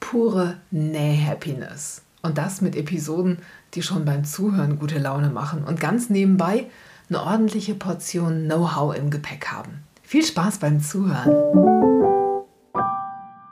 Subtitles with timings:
[0.00, 2.02] pure Näh-Happiness.
[2.22, 3.38] Und das mit Episoden,
[3.74, 6.66] die schon beim Zuhören gute Laune machen und ganz nebenbei
[7.08, 9.84] eine ordentliche Portion Know-how im Gepäck haben.
[10.02, 11.30] Viel Spaß beim Zuhören.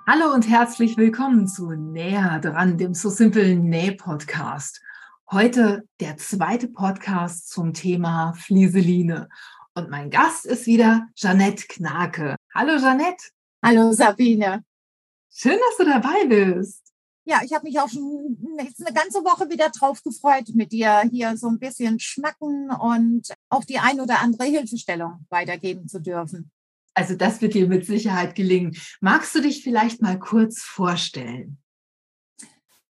[0.06, 4.80] Hallo und herzlich willkommen zu Näher dran, dem So Simple Näh-Podcast.
[5.30, 9.28] Heute der zweite Podcast zum Thema Flieseline.
[9.74, 12.36] Und mein Gast ist wieder Janette Knake.
[12.54, 13.28] Hallo Janette.
[13.62, 14.64] Hallo Sabine.
[15.40, 16.82] Schön, dass du dabei bist.
[17.24, 21.36] Ja, ich habe mich auch schon eine ganze Woche wieder drauf gefreut, mit dir hier
[21.36, 26.50] so ein bisschen schnacken und auch die ein oder andere Hilfestellung weitergeben zu dürfen.
[26.92, 28.76] Also das wird dir mit Sicherheit gelingen.
[29.00, 31.58] Magst du dich vielleicht mal kurz vorstellen?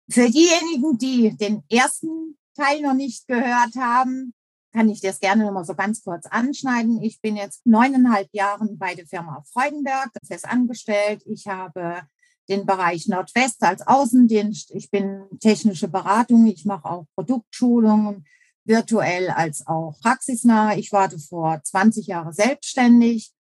[0.09, 4.33] Für diejenigen, die den ersten Teil noch nicht gehört haben,
[4.73, 7.03] kann ich das gerne noch mal so ganz kurz anschneiden.
[7.03, 11.25] Ich bin jetzt neuneinhalb Jahre bei der Firma Freudenberg fest angestellt.
[11.27, 12.03] Ich habe
[12.49, 14.71] den Bereich Nordwest als Außendienst.
[14.73, 16.47] Ich bin technische Beratung.
[16.47, 18.25] Ich mache auch Produktschulungen
[18.65, 20.77] virtuell als auch praxisnah.
[20.77, 23.33] Ich war vor 20 Jahren selbstständig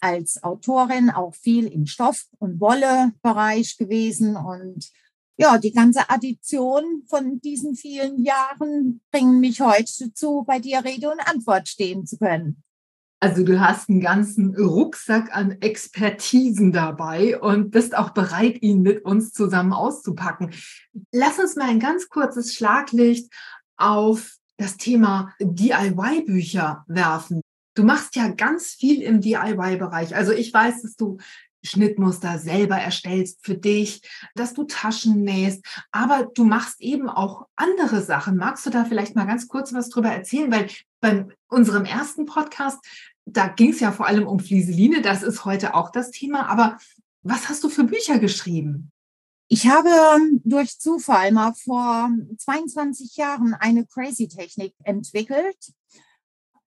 [0.00, 4.36] als Autorin, auch viel im Stoff- und Wolle-Bereich gewesen.
[4.36, 4.90] Und
[5.38, 11.10] ja, die ganze Addition von diesen vielen Jahren bringen mich heute dazu, bei dir Rede
[11.10, 12.62] und Antwort stehen zu können.
[13.18, 19.04] Also du hast einen ganzen Rucksack an Expertisen dabei und bist auch bereit, ihn mit
[19.04, 20.52] uns zusammen auszupacken.
[21.12, 23.32] Lass uns mal ein ganz kurzes Schlaglicht
[23.76, 27.40] auf das Thema DIY-Bücher werfen.
[27.74, 30.14] Du machst ja ganz viel im DIY-Bereich.
[30.14, 31.18] Also ich weiß, dass du
[31.66, 34.02] Schnittmuster selber erstellst für dich,
[34.34, 38.36] dass du Taschen nähst, aber du machst eben auch andere Sachen.
[38.36, 40.50] Magst du da vielleicht mal ganz kurz was drüber erzählen?
[40.50, 40.68] Weil
[41.00, 42.78] bei unserem ersten Podcast,
[43.24, 46.78] da ging es ja vor allem um Flieseline, das ist heute auch das Thema, aber
[47.22, 48.92] was hast du für Bücher geschrieben?
[49.48, 49.90] Ich habe
[50.44, 55.56] durch Zufall mal vor 22 Jahren eine Crazy-Technik entwickelt.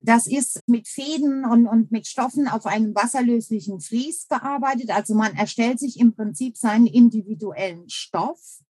[0.02, 4.92] Das ist mit Fäden und, und mit Stoffen auf einem wasserlöslichen Vlies gearbeitet.
[4.92, 8.62] Also man erstellt sich im Prinzip seinen individuellen Stoff.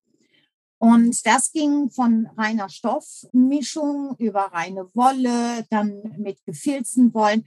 [0.79, 7.45] Und das ging von reiner Stoffmischung über reine Wolle, dann mit gefilzten Wollen.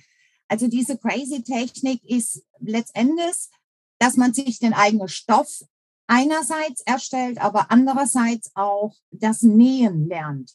[0.48, 3.48] Also diese Crazy Technik ist letztendlich,
[3.98, 5.64] dass man sich den eigenen Stoff
[6.06, 10.52] einerseits erstellt, aber andererseits auch das Nähen lernt.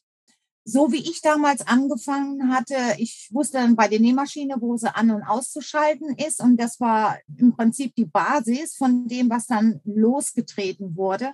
[0.70, 5.12] So wie ich damals angefangen hatte, ich wusste dann bei der Nähmaschine, wo sie an-
[5.12, 6.42] und auszuschalten ist.
[6.42, 11.34] Und das war im Prinzip die Basis von dem, was dann losgetreten wurde.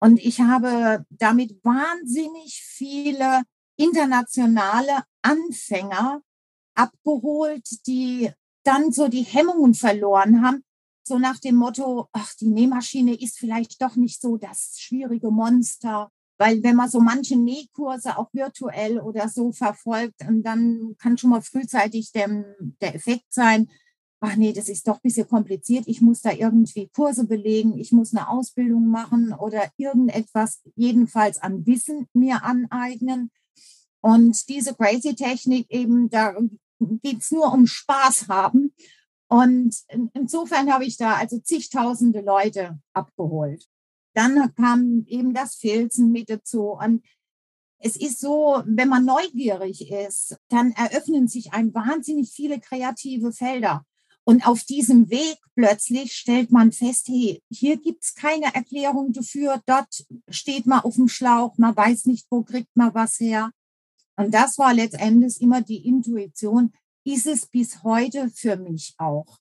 [0.00, 3.42] Und ich habe damit wahnsinnig viele
[3.76, 6.22] internationale Anfänger
[6.74, 8.32] abgeholt, die
[8.64, 10.64] dann so die Hemmungen verloren haben,
[11.04, 16.10] so nach dem Motto, ach, die Nähmaschine ist vielleicht doch nicht so das schwierige Monster.
[16.38, 21.42] Weil wenn man so manche Nähkurse auch virtuell oder so verfolgt, dann kann schon mal
[21.42, 22.44] frühzeitig der,
[22.80, 23.68] der Effekt sein,
[24.20, 27.92] ach nee, das ist doch ein bisschen kompliziert, ich muss da irgendwie Kurse belegen, ich
[27.92, 33.30] muss eine Ausbildung machen oder irgendetwas jedenfalls an Wissen mir aneignen.
[34.00, 36.34] Und diese Crazy-Technik eben, da
[37.02, 38.74] geht es nur um Spaß haben.
[39.28, 39.76] Und
[40.12, 43.66] insofern habe ich da also zigtausende Leute abgeholt.
[44.14, 46.70] Dann kam eben das Filzen mit dazu.
[46.70, 47.04] Und
[47.78, 53.84] es ist so, wenn man neugierig ist, dann eröffnen sich einem wahnsinnig viele kreative Felder.
[54.24, 60.06] Und auf diesem Weg plötzlich stellt man fest, hey, hier gibt's keine Erklärung dafür, dort
[60.30, 63.50] steht man auf dem Schlauch, man weiß nicht, wo kriegt man was her.
[64.16, 66.72] Und das war letztendlich immer die Intuition,
[67.04, 69.38] ist es bis heute für mich auch.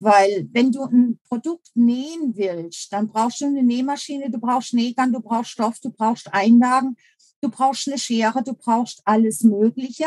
[0.00, 5.12] Weil wenn du ein Produkt nähen willst, dann brauchst du eine Nähmaschine, du brauchst Nähgarn,
[5.12, 6.96] du brauchst Stoff, du brauchst Einlagen,
[7.40, 10.06] du brauchst eine Schere, du brauchst alles Mögliche.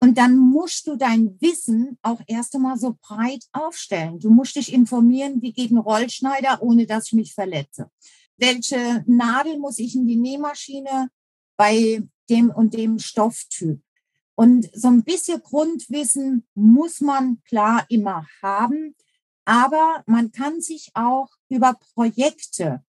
[0.00, 4.20] Und dann musst du dein Wissen auch erst einmal so breit aufstellen.
[4.20, 7.90] Du musst dich informieren, wie geht ein Rollschneider, ohne dass ich mich verletze.
[8.36, 11.08] Welche Nadel muss ich in die Nähmaschine
[11.56, 13.80] bei dem und dem Stofftyp?
[14.36, 18.94] Und so ein bisschen Grundwissen muss man klar immer haben.
[19.48, 22.84] Aber man kann sich auch über Projekte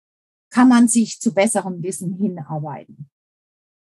[0.49, 3.11] kann man sich zu besserem Wissen hinarbeiten.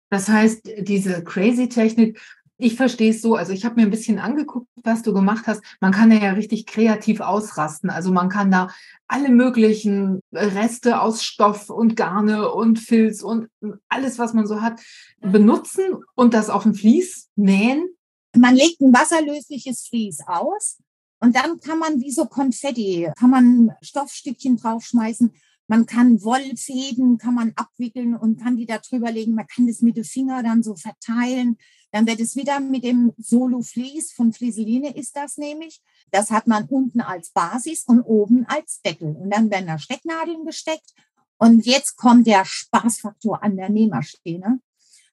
[0.08, 2.18] Das heißt, diese Crazy-Technik,
[2.56, 5.62] ich verstehe es so, also ich habe mir ein bisschen angeguckt, was du gemacht hast.
[5.80, 7.90] Man kann ja richtig kreativ ausrasten.
[7.90, 8.68] Also man kann da
[9.06, 13.48] alle möglichen Reste aus Stoff und Garne und Filz und
[13.90, 14.80] alles, was man so hat,
[15.20, 17.86] benutzen und das auf ein Vlies nähen.
[18.34, 20.78] Man legt ein wasserlösliches Vlies aus
[21.22, 25.32] und dann kann man wie so Konfetti, kann man Stoffstückchen draufschmeißen
[25.72, 29.34] man kann Wollfäden, kann man abwickeln und kann die da drüber legen.
[29.34, 31.56] Man kann das mit dem Finger dann so verteilen.
[31.92, 35.80] Dann wird es wieder mit dem Solo Vlies, von Flieseline ist das nämlich.
[36.10, 39.16] Das hat man unten als Basis und oben als Deckel.
[39.16, 40.92] Und dann werden da Stecknadeln gesteckt.
[41.38, 44.60] Und jetzt kommt der Spaßfaktor an der Nähmaschine.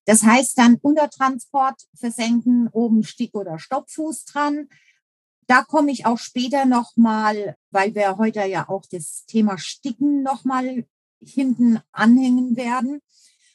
[0.03, 4.67] Das heißt dann Untertransport versenken, oben Stick- oder Stoppfuß dran.
[5.49, 10.85] Da komme ich auch später nochmal, weil wir heute ja auch das Thema Sticken nochmal
[11.19, 13.01] hinten anhängen werden.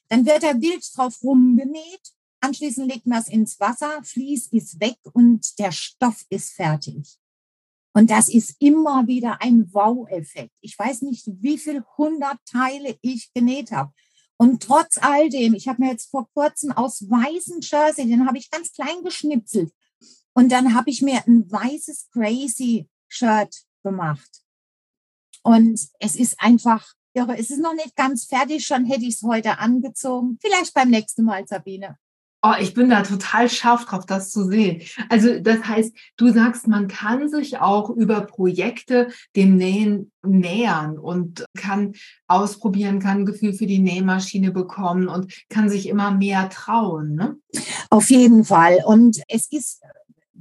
[0.09, 2.01] Dann wird der wild drauf rumgenäht.
[2.41, 7.17] Anschließend legt man es ins Wasser, Fließ ist weg und der Stoff ist fertig.
[7.93, 10.53] Und das ist immer wieder ein Wow-Effekt.
[10.63, 13.93] Ich weiß nicht, wie viel hundert Teile ich genäht habe.
[14.37, 18.39] Und trotz all dem, ich habe mir jetzt vor kurzem aus weißen Jersey, den habe
[18.39, 19.73] ich ganz klein geschnipselt,
[20.35, 24.43] und dann habe ich mir ein weißes Crazy Shirt gemacht.
[25.43, 27.39] Und es ist einfach irre.
[27.39, 30.39] Es ist noch nicht ganz fertig, schon hätte ich es heute angezogen.
[30.41, 31.97] Vielleicht beim nächsten Mal, Sabine.
[32.47, 34.83] Oh, ich bin da total scharf drauf, das zu sehen.
[35.09, 41.47] Also das heißt, du sagst, man kann sich auch über Projekte dem Nähen nähern und
[41.57, 41.95] kann
[42.27, 47.15] ausprobieren, kann ein Gefühl für die Nähmaschine bekommen und kann sich immer mehr trauen.
[47.15, 47.37] Ne?
[47.89, 48.81] Auf jeden Fall.
[48.85, 49.81] Und es ist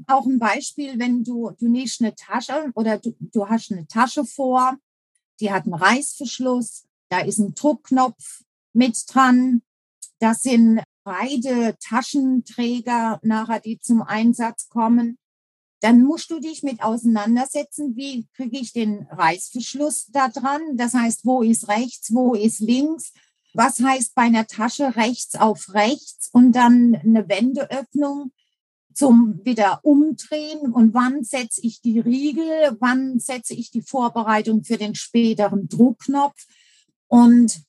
[0.08, 4.26] auch ein Beispiel, wenn du, du nähst eine Tasche oder du, du hast eine Tasche
[4.26, 4.78] vor,
[5.40, 9.62] die hat einen Reißverschluss, da ist ein Druckknopf mit dran,
[10.20, 15.18] das sind beide Taschenträger nachher, die zum Einsatz kommen.
[15.82, 20.62] Dann musst du dich mit auseinandersetzen, wie kriege ich den Reißverschluss da dran?
[20.78, 23.12] Das heißt, wo ist rechts, wo ist links?
[23.54, 28.32] Was heißt bei einer Tasche rechts auf rechts und dann eine Wendeöffnung?
[28.94, 34.78] Zum wieder umdrehen und wann setze ich die Riegel, wann setze ich die Vorbereitung für
[34.78, 36.46] den späteren Druckknopf.
[37.08, 37.64] Und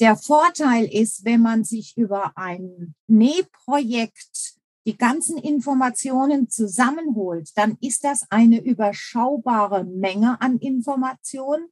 [0.00, 8.04] der Vorteil ist, wenn man sich über ein Nähprojekt die ganzen Informationen zusammenholt, dann ist
[8.04, 11.68] das eine überschaubare Menge an Informationen.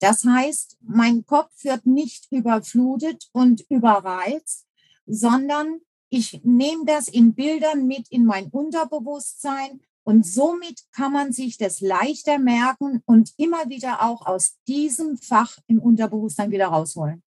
[0.00, 4.66] Das heißt, mein Kopf wird nicht überflutet und überreizt,
[5.06, 5.80] sondern
[6.10, 11.80] ich nehme das in Bildern mit in mein Unterbewusstsein und somit kann man sich das
[11.80, 17.22] leichter merken und immer wieder auch aus diesem Fach im Unterbewusstsein wieder rausholen.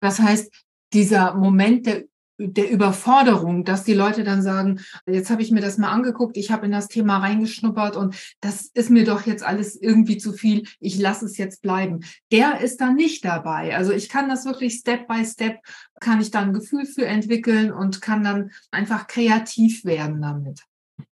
[0.00, 0.50] Das heißt,
[0.92, 2.04] dieser Moment der
[2.38, 6.52] der Überforderung, dass die Leute dann sagen, jetzt habe ich mir das mal angeguckt, ich
[6.52, 10.64] habe in das Thema reingeschnuppert und das ist mir doch jetzt alles irgendwie zu viel,
[10.78, 12.00] ich lasse es jetzt bleiben.
[12.30, 13.76] Der ist dann nicht dabei.
[13.76, 15.58] Also ich kann das wirklich Step by Step,
[16.00, 20.60] kann ich dann ein Gefühl für entwickeln und kann dann einfach kreativ werden damit.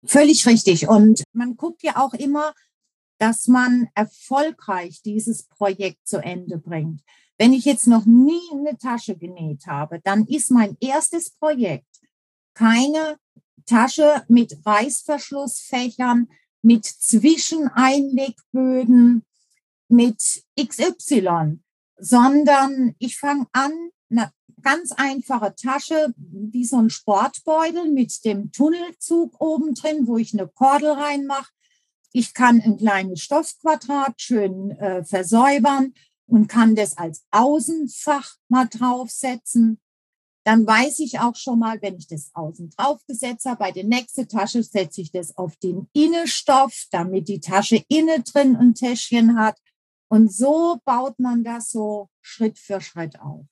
[0.05, 0.88] Völlig richtig.
[0.88, 2.52] Und man guckt ja auch immer,
[3.19, 7.01] dass man erfolgreich dieses Projekt zu Ende bringt.
[7.38, 12.00] Wenn ich jetzt noch nie eine Tasche genäht habe, dann ist mein erstes Projekt
[12.55, 13.19] keine
[13.66, 16.28] Tasche mit Reißverschlussfächern,
[16.62, 19.22] mit Zwischeneinlegböden,
[19.88, 21.60] mit XY,
[21.98, 29.38] sondern ich fange an, eine ganz einfache Tasche, wie so ein Sportbeutel mit dem Tunnelzug
[29.40, 31.50] oben drin, wo ich eine Kordel reinmache.
[32.12, 35.94] Ich kann ein kleines Stoffquadrat schön äh, versäubern
[36.27, 39.81] und kann das als Außenfach mal draufsetzen.
[40.45, 44.29] Dann weiß ich auch schon mal, wenn ich das außen draufgesetzt habe, bei der nächsten
[44.29, 49.59] Tasche setze ich das auf den Innenstoff, damit die Tasche innen drin ein Täschchen hat.
[50.09, 53.45] Und so baut man das so Schritt für Schritt auf.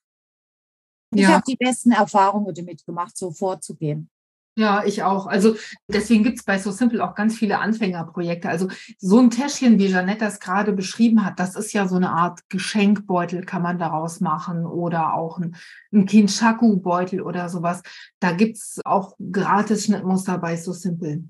[1.12, 1.28] Ich ja.
[1.30, 4.10] habe die besten Erfahrungen damit gemacht, so vorzugehen.
[4.56, 5.26] Ja, ich auch.
[5.26, 5.56] Also
[5.88, 8.48] deswegen gibt's bei So Simple auch ganz viele Anfängerprojekte.
[8.48, 8.68] Also
[8.98, 12.48] so ein Täschchen, wie Janette das gerade beschrieben hat, das ist ja so eine Art
[12.50, 15.56] Geschenkbeutel, kann man daraus machen oder auch ein,
[15.92, 17.82] ein Kinshaku-Beutel oder sowas.
[18.20, 21.24] Da gibt's auch gratis Schnittmuster bei So Simple.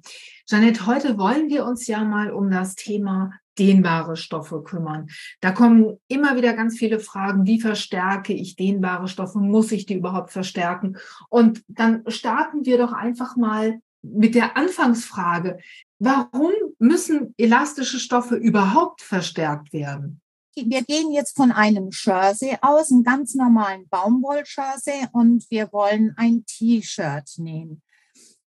[0.46, 5.08] Janette, heute wollen wir uns ja mal um das Thema dehnbare Stoffe kümmern.
[5.40, 9.38] Da kommen immer wieder ganz viele Fragen, wie verstärke ich dehnbare Stoffe?
[9.38, 10.96] Muss ich die überhaupt verstärken?
[11.28, 15.58] Und dann starten wir doch einfach mal mit der Anfangsfrage.
[15.98, 20.20] Warum müssen elastische Stoffe überhaupt verstärkt werden?
[20.56, 26.44] wir gehen jetzt von einem Jersey aus, einem ganz normalen Baumwoll-Jersey und wir wollen ein
[26.46, 27.82] T-Shirt nehmen.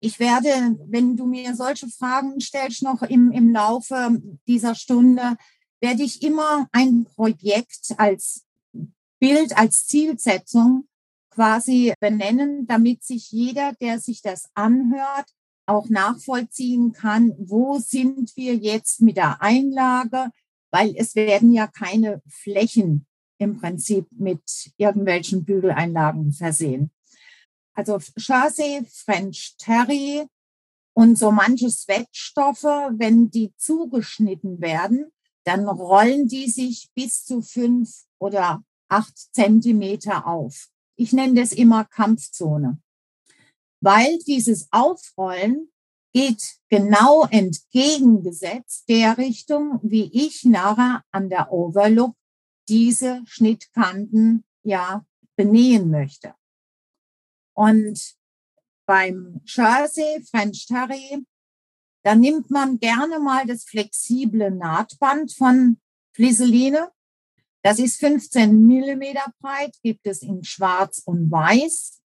[0.07, 5.37] Ich werde, wenn du mir solche Fragen stellst, noch im, im Laufe dieser Stunde,
[5.81, 8.47] werde ich immer ein Projekt als
[9.19, 10.87] Bild, als Zielsetzung
[11.31, 15.27] quasi benennen, damit sich jeder, der sich das anhört,
[15.67, 20.31] auch nachvollziehen kann, wo sind wir jetzt mit der Einlage,
[20.71, 23.09] weil es werden ja keine Flächen
[23.39, 26.93] im Prinzip mit irgendwelchen Bügeleinlagen versehen.
[27.77, 30.27] Also Jersey, French Terry
[30.95, 35.13] und so manche Sweatstoffe, wenn die zugeschnitten werden,
[35.45, 40.69] dann rollen die sich bis zu fünf oder acht Zentimeter auf.
[40.97, 42.81] Ich nenne das immer Kampfzone,
[43.81, 45.71] weil dieses Aufrollen
[46.15, 52.17] geht genau entgegengesetzt der Richtung, wie ich nachher an der Overlook
[52.71, 55.05] diese Schnittkanten ja
[55.37, 56.35] benähen möchte.
[57.57, 58.15] Und
[58.87, 61.25] beim Jersey, French Terry,
[62.05, 65.79] da nimmt man gerne mal das flexible Nahtband von
[66.15, 66.91] Fliseline.
[67.63, 72.01] Das ist 15 Millimeter breit, gibt es in schwarz und weiß.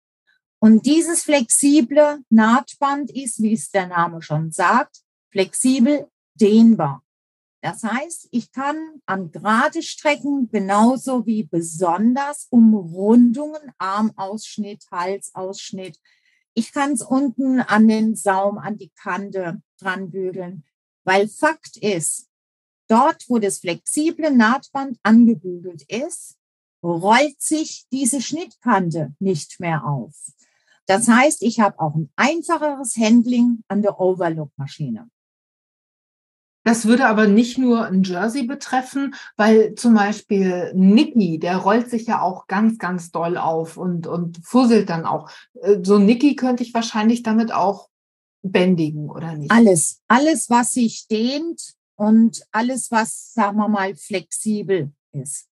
[0.60, 7.04] Und dieses flexible Nahtband ist, wie es der Name schon sagt, flexibel dehnbar.
[7.62, 16.00] Das heißt, ich kann an gerade Strecken genauso wie besonders Umrundungen, Armausschnitt, Halsausschnitt.
[16.56, 20.64] Ich kann es unten an den Saum, an die Kante dran bügeln,
[21.04, 22.28] weil Fakt ist,
[22.88, 26.38] dort, wo das flexible Nahtband angebügelt ist,
[26.84, 30.16] rollt sich diese Schnittkante nicht mehr auf.
[30.88, 35.10] Das heißt, ich habe auch ein einfacheres Handling an der Overlook-Maschine.
[36.64, 42.06] Das würde aber nicht nur ein Jersey betreffen, weil zum Beispiel Nicky, der rollt sich
[42.06, 45.30] ja auch ganz, ganz doll auf und, und fusselt dann auch.
[45.62, 47.90] Äh, so Nicky könnte ich wahrscheinlich damit auch
[48.44, 49.52] bändigen, oder nicht?
[49.52, 55.48] Alles, alles, was sich dehnt und alles, was, sagen wir mal, flexibel ist.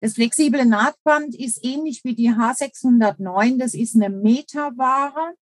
[0.00, 3.58] Das flexible Nahtband ist ähnlich wie die H609.
[3.58, 5.34] Das ist eine Meterware.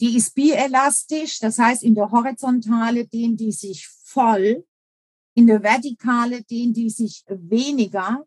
[0.00, 4.64] Die ist bielastisch, das heißt, in der Horizontale dehnt die sich voll,
[5.34, 8.24] in der Vertikale dehnt die sich weniger.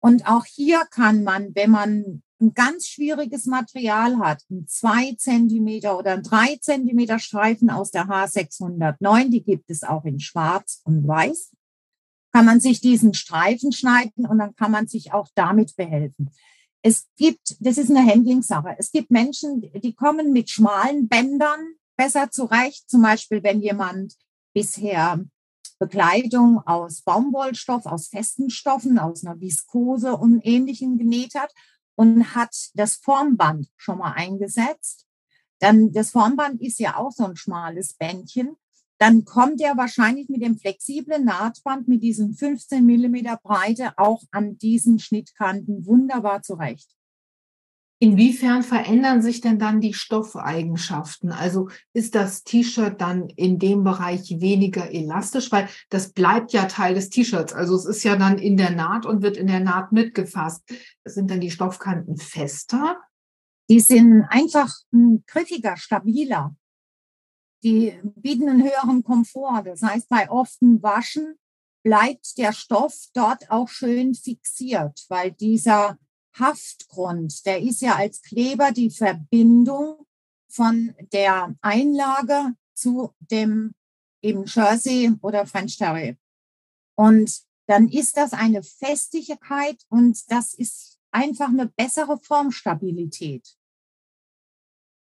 [0.00, 5.98] Und auch hier kann man, wenn man ein ganz schwieriges Material hat, ein zwei Zentimeter
[5.98, 11.06] oder ein drei Zentimeter Streifen aus der H609, die gibt es auch in Schwarz und
[11.06, 11.52] Weiß,
[12.32, 16.30] kann man sich diesen Streifen schneiden und dann kann man sich auch damit behelfen.
[16.82, 18.76] Es gibt, das ist eine Handlingssache.
[18.78, 22.88] Es gibt Menschen, die kommen mit schmalen Bändern besser zurecht.
[22.88, 24.14] Zum Beispiel, wenn jemand
[24.54, 25.24] bisher
[25.78, 31.52] Bekleidung aus Baumwollstoff, aus festen Stoffen, aus einer Viskose und ähnlichem genäht hat
[31.94, 35.06] und hat das Formband schon mal eingesetzt.
[35.60, 38.56] Dann das Formband ist ja auch so ein schmales Bändchen
[38.98, 44.58] dann kommt er wahrscheinlich mit dem flexiblen Nahtband mit diesen 15 Millimeter Breite auch an
[44.58, 46.90] diesen Schnittkanten wunderbar zurecht.
[48.00, 51.32] Inwiefern verändern sich denn dann die Stoffeigenschaften?
[51.32, 56.94] Also ist das T-Shirt dann in dem Bereich weniger elastisch, weil das bleibt ja Teil
[56.94, 57.52] des T-Shirts.
[57.52, 60.62] Also es ist ja dann in der Naht und wird in der Naht mitgefasst.
[61.04, 62.98] Sind dann die Stoffkanten fester?
[63.68, 66.54] Die sind einfach hm, griffiger, stabiler
[67.62, 69.64] die bieten einen höheren Komfort.
[69.64, 71.36] Das heißt, bei often Waschen
[71.82, 75.98] bleibt der Stoff dort auch schön fixiert, weil dieser
[76.38, 80.06] Haftgrund, der ist ja als Kleber die Verbindung
[80.48, 83.74] von der Einlage zu dem
[84.22, 86.16] eben Jersey oder French Terry.
[86.96, 93.56] Und dann ist das eine Festigkeit und das ist einfach eine bessere Formstabilität.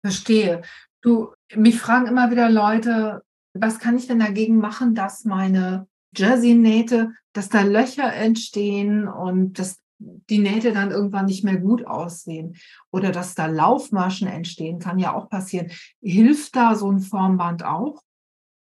[0.02, 0.62] Verstehe.
[1.02, 3.22] Du, mich fragen immer wieder Leute,
[3.54, 9.76] was kann ich denn dagegen machen, dass meine Jersey-Nähte, dass da Löcher entstehen und dass
[9.98, 12.56] die Nähte dann irgendwann nicht mehr gut aussehen
[12.90, 15.70] oder dass da Laufmaschen entstehen, kann ja auch passieren.
[16.00, 18.02] Hilft da so ein Formband auch?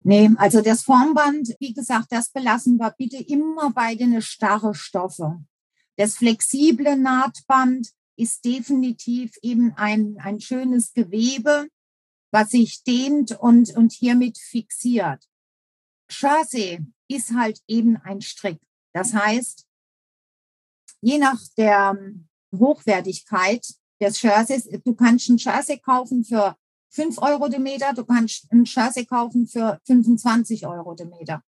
[0.05, 5.39] Nee, also das Formband, wie gesagt, das belassen wir bitte immer bei den starre Stoffe.
[5.97, 11.69] Das flexible Nahtband ist definitiv eben ein, ein schönes Gewebe,
[12.31, 15.25] was sich dehnt und, und hiermit fixiert.
[16.11, 18.61] Chassis ist halt eben ein Strick.
[18.93, 19.67] Das heißt,
[21.01, 21.97] je nach der
[22.55, 23.67] Hochwertigkeit
[24.01, 26.57] des Chassis, du kannst ein Chassis kaufen für
[26.91, 31.43] 5 Euro den Meter, du kannst ein Chassis kaufen für 25 Euro den Meter.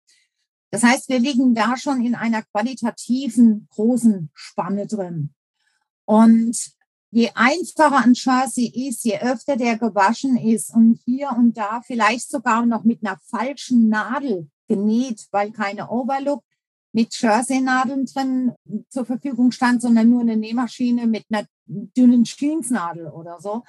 [0.71, 5.35] Das heißt, wir liegen da schon in einer qualitativen großen Spanne drin.
[6.05, 6.78] Und
[7.11, 12.31] je einfacher ein Chassis ist, je öfter der gewaschen ist und hier und da vielleicht
[12.31, 16.45] sogar noch mit einer falschen Nadel genäht, weil keine Overlook
[16.93, 18.55] mit Jersey-Nadeln drin
[18.89, 23.65] zur Verfügung stand, sondern nur eine Nähmaschine mit einer dünnen Jeansnadel oder so,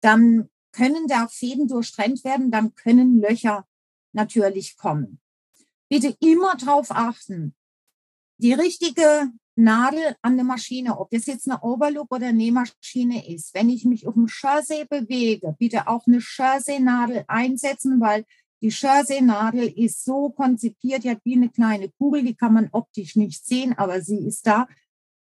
[0.00, 3.66] dann können da Fäden durchtrennt werden, dann können Löcher
[4.12, 5.20] natürlich kommen.
[5.88, 7.54] Bitte immer darauf achten,
[8.38, 13.54] die richtige Nadel an der Maschine, ob das jetzt eine Overlook oder Nähmaschine ist.
[13.54, 18.24] Wenn ich mich auf dem Jersey bewege, bitte auch eine Jersey-Nadel einsetzen, weil
[18.62, 23.16] die Jersey-Nadel ist so konzipiert, die hat wie eine kleine Kugel, die kann man optisch
[23.16, 24.66] nicht sehen, aber sie ist da.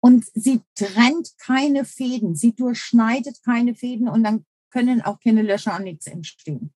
[0.00, 5.76] Und sie trennt keine Fäden, sie durchschneidet keine Fäden und dann können auch keine Löcher
[5.76, 6.73] und nichts entstehen.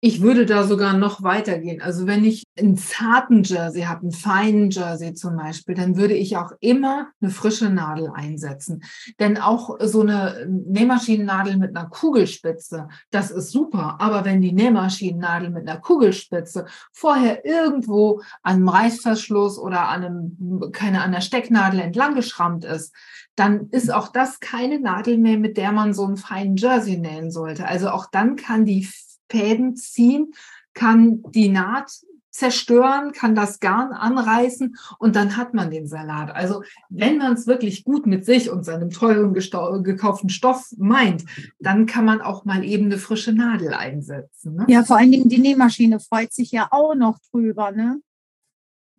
[0.00, 1.82] Ich würde da sogar noch weitergehen.
[1.82, 6.36] Also wenn ich einen zarten Jersey habe, einen feinen Jersey zum Beispiel, dann würde ich
[6.36, 8.84] auch immer eine frische Nadel einsetzen.
[9.18, 13.96] Denn auch so eine Nähmaschinennadel mit einer Kugelspitze, das ist super.
[13.98, 20.72] Aber wenn die Nähmaschinennadel mit einer Kugelspitze vorher irgendwo an einem Reißverschluss oder an einem,
[20.72, 22.94] keine, an der Stecknadel entlang geschrammt ist,
[23.34, 27.32] dann ist auch das keine Nadel mehr, mit der man so einen feinen Jersey nähen
[27.32, 27.66] sollte.
[27.66, 28.84] Also auch dann kann die
[29.28, 30.32] Fäden ziehen,
[30.74, 31.90] kann die Naht
[32.30, 36.30] zerstören, kann das Garn anreißen und dann hat man den Salat.
[36.30, 41.24] Also wenn man es wirklich gut mit sich und seinem teuren gekauften Stoff meint,
[41.58, 44.54] dann kann man auch mal eben eine frische Nadel einsetzen.
[44.54, 44.66] Ne?
[44.68, 48.00] Ja, vor allen Dingen die Nähmaschine freut sich ja auch noch drüber, ne?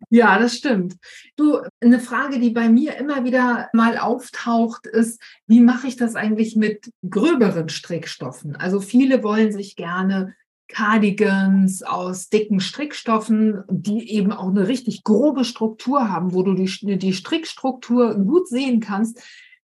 [0.08, 0.96] Ja, das stimmt.
[1.36, 6.16] Du, eine Frage, die bei mir immer wieder mal auftaucht, ist, wie mache ich das
[6.16, 8.56] eigentlich mit gröberen Strickstoffen?
[8.56, 10.34] Also viele wollen sich gerne
[10.68, 16.98] Cardigans aus dicken Strickstoffen, die eben auch eine richtig grobe Struktur haben, wo du die,
[16.98, 19.20] die Strickstruktur gut sehen kannst.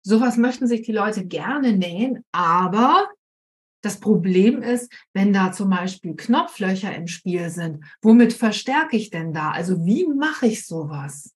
[0.03, 3.08] Sowas möchten sich die Leute gerne nähen, aber
[3.81, 9.33] das Problem ist, wenn da zum Beispiel Knopflöcher im Spiel sind, womit verstärke ich denn
[9.33, 9.51] da?
[9.51, 11.33] Also wie mache ich sowas?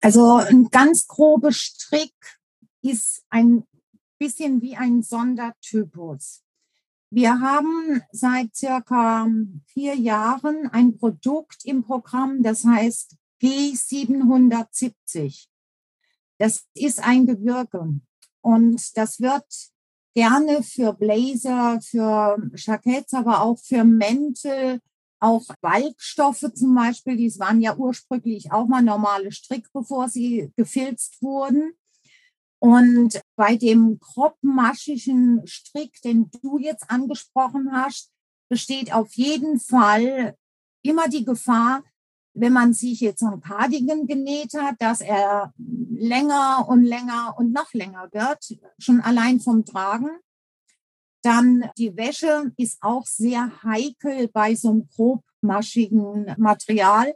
[0.00, 2.14] Also ein ganz grober Strick
[2.82, 3.64] ist ein
[4.18, 6.42] bisschen wie ein Sondertypus.
[7.10, 9.26] Wir haben seit circa
[9.66, 15.46] vier Jahren ein Produkt im Programm, das heißt G770.
[16.38, 18.00] Das ist ein Gewürge
[18.40, 19.46] und das wird
[20.14, 24.80] gerne für Blazer, für Jacketts, aber auch für Mäntel,
[25.20, 27.16] auch Walkstoffe zum Beispiel.
[27.16, 31.72] Die waren ja ursprünglich auch mal normale Strick, bevor sie gefilzt wurden.
[32.60, 38.10] Und bei dem kroppenmaschigen Strick, den du jetzt angesprochen hast,
[38.48, 40.36] besteht auf jeden Fall
[40.82, 41.82] immer die Gefahr,
[42.34, 47.52] wenn man sich jetzt so ein Cardigan genäht hat, dass er länger und länger und
[47.52, 50.10] noch länger wird, schon allein vom Tragen.
[51.22, 57.14] Dann die Wäsche ist auch sehr heikel bei so einem grobmaschigen Material.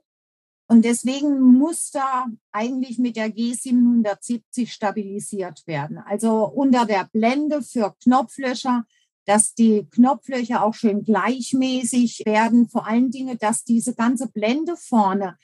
[0.70, 5.98] Und deswegen muss da eigentlich mit der G770 stabilisiert werden.
[5.98, 8.84] Also unter der Blende für Knopflöcher
[9.28, 12.66] dass die Knopflöcher auch schön gleichmäßig werden.
[12.66, 15.36] Vor allen Dingen, dass diese ganze Blende vorne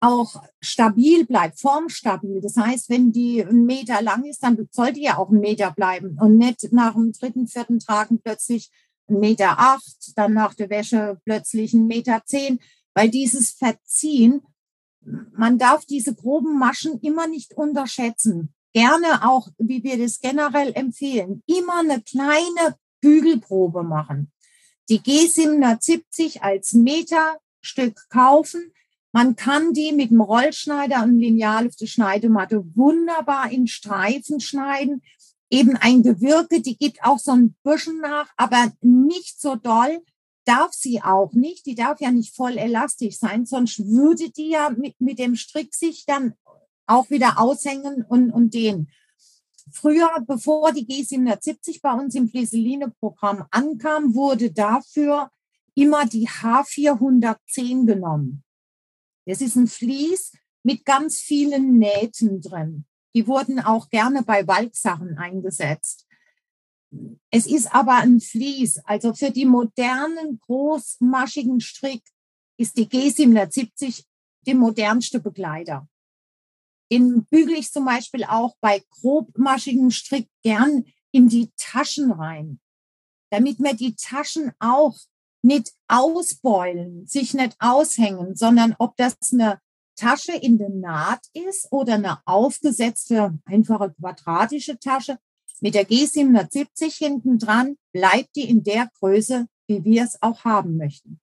[0.00, 2.40] auch stabil bleibt, formstabil.
[2.40, 5.70] Das heißt, wenn die einen Meter lang ist, dann soll die ja auch einen Meter
[5.70, 8.72] bleiben und nicht nach dem dritten, vierten Tragen plötzlich
[9.06, 12.58] einen Meter acht, dann nach der Wäsche plötzlich einen Meter zehn,
[12.92, 14.42] weil dieses Verziehen,
[15.36, 18.52] man darf diese groben Maschen immer nicht unterschätzen.
[18.72, 24.32] Gerne auch, wie wir das generell empfehlen, immer eine kleine Bügelprobe machen.
[24.88, 28.72] Die G770 als Meterstück kaufen.
[29.12, 35.02] Man kann die mit dem Rollschneider und Lineal auf der Schneidematte wunderbar in Streifen schneiden.
[35.50, 40.00] Eben ein Gewürke, die gibt auch so ein bisschen nach, aber nicht so doll,
[40.44, 41.66] darf sie auch nicht.
[41.66, 45.74] Die darf ja nicht voll elastisch sein, sonst würde die ja mit, mit dem Strick
[45.74, 46.34] sich dann
[46.86, 48.90] auch wieder aushängen und, und dehnen.
[49.72, 55.30] Früher, bevor die G770 bei uns im Fleseline-Programm ankam, wurde dafür
[55.74, 58.42] immer die H410 genommen.
[59.26, 62.84] Das ist ein Vlies mit ganz vielen Nähten drin.
[63.14, 66.06] Die wurden auch gerne bei Walksachen eingesetzt.
[67.30, 68.78] Es ist aber ein Vlies.
[68.84, 72.02] Also für die modernen, großmaschigen Strick
[72.56, 74.04] ist die G770
[74.46, 75.86] der modernste Begleiter.
[76.90, 82.60] Den bügel ich zum Beispiel auch bei grobmaschigen Strick gern in die Taschen rein,
[83.30, 84.96] damit mir die Taschen auch
[85.42, 89.60] nicht ausbeulen, sich nicht aushängen, sondern ob das eine
[89.96, 95.18] Tasche in der Naht ist oder eine aufgesetzte, einfache quadratische Tasche
[95.60, 100.76] mit der G770 hinten dran, bleibt die in der Größe, wie wir es auch haben
[100.76, 101.20] möchten.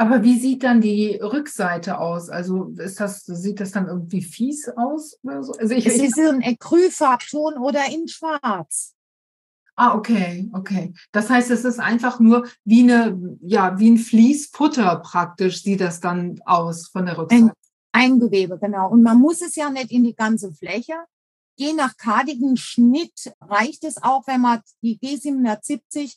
[0.00, 2.30] Aber wie sieht dann die Rückseite aus?
[2.30, 5.52] Also ist das, sieht das dann irgendwie fies aus oder so?
[5.52, 8.94] Also ich, es ist ein Acrylfarbton oder in Schwarz.
[9.76, 10.94] Ah, okay, okay.
[11.12, 16.00] Das heißt, es ist einfach nur wie eine, ja, wie ein Fließfutter praktisch sieht das
[16.00, 17.52] dann aus von der Rückseite.
[17.92, 18.88] Ein, ein Gewebe, genau.
[18.88, 20.94] Und man muss es ja nicht in die ganze Fläche.
[21.56, 26.16] Je nach kardigen Schnitt reicht es auch, wenn man die G770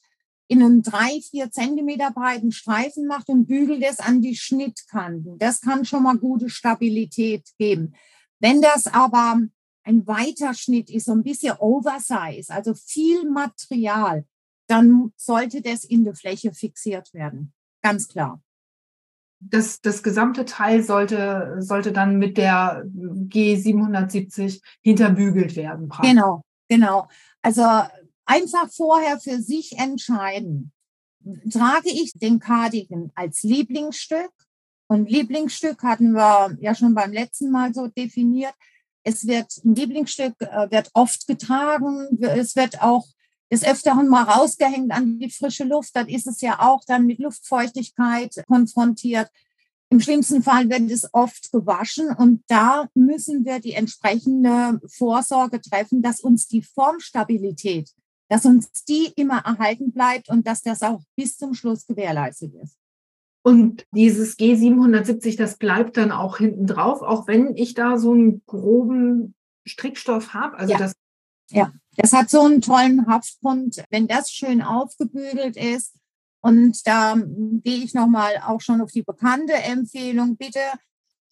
[0.54, 5.40] in einen drei, vier Zentimeter breiten Streifen macht und bügelt es an die Schnittkanten.
[5.40, 7.96] Das kann schon mal gute Stabilität geben.
[8.40, 9.42] Wenn das aber
[9.84, 14.26] ein weiter Schnitt ist, so ein bisschen Oversize, also viel Material,
[14.68, 17.52] dann sollte das in der Fläche fixiert werden.
[17.82, 18.40] Ganz klar.
[19.40, 25.90] Das, das gesamte Teil sollte, sollte dann mit der G770 hinterbügelt werden.
[25.90, 26.12] Praktisch.
[26.12, 27.10] Genau, genau.
[27.42, 27.64] Also
[28.26, 30.72] einfach vorher für sich entscheiden.
[31.52, 34.32] Trage ich den Cardigan als Lieblingsstück?
[34.88, 38.54] Und Lieblingsstück hatten wir ja schon beim letzten Mal so definiert.
[39.04, 42.18] Es wird, ein Lieblingsstück äh, wird oft getragen.
[42.22, 43.06] Es wird auch
[43.52, 45.96] des Öfteren mal rausgehängt an die frische Luft.
[45.96, 49.30] Dann ist es ja auch dann mit Luftfeuchtigkeit konfrontiert.
[49.90, 56.02] Im schlimmsten Fall wird es oft gewaschen und da müssen wir die entsprechende Vorsorge treffen,
[56.02, 57.92] dass uns die Formstabilität
[58.34, 62.80] dass uns die immer erhalten bleibt und dass das auch bis zum Schluss gewährleistet ist.
[63.44, 68.42] Und dieses G770, das bleibt dann auch hinten drauf, auch wenn ich da so einen
[68.48, 69.36] groben
[69.68, 70.58] Strickstoff habe.
[70.58, 70.80] Also ja.
[70.80, 70.94] das
[71.52, 73.84] ja, das hat so einen tollen Haftgrund.
[73.92, 75.94] Wenn das schön aufgebügelt ist,
[76.42, 80.60] und da gehe ich nochmal auch schon auf die bekannte Empfehlung, bitte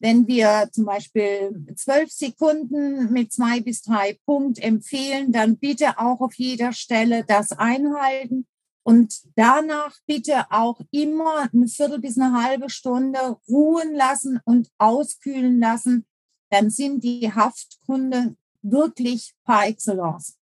[0.02, 6.22] wenn wir zum Beispiel zwölf Sekunden mit zwei bis drei Punkt empfehlen, dann bitte auch
[6.22, 8.48] auf jeder Stelle das einhalten
[8.84, 15.60] und danach bitte auch immer eine Viertel bis eine halbe Stunde ruhen lassen und auskühlen
[15.60, 16.06] lassen.
[16.50, 20.36] Dann sind die Haftgründe wirklich par excellence.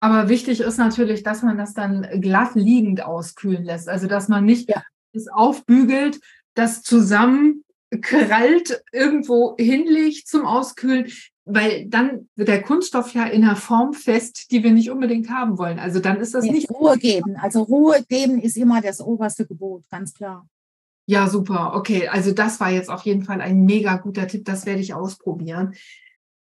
[0.00, 3.88] Aber wichtig ist natürlich, dass man das dann glatt liegend auskühlen lässt.
[3.88, 4.82] Also, dass man nicht ja.
[5.12, 6.20] es aufbügelt,
[6.54, 7.64] das zusammen
[8.00, 11.10] krallt irgendwo hinlegt zum Auskühlen,
[11.44, 15.58] weil dann wird der Kunststoff ja in einer Form fest, die wir nicht unbedingt haben
[15.58, 15.78] wollen.
[15.78, 16.70] Also dann ist das ja, nicht.
[16.70, 17.36] Ruhe geben.
[17.40, 20.46] Also Ruhe geben ist immer das oberste Gebot, ganz klar.
[21.08, 21.74] Ja, super.
[21.76, 24.44] Okay, also das war jetzt auf jeden Fall ein mega guter Tipp.
[24.44, 25.74] Das werde ich ausprobieren.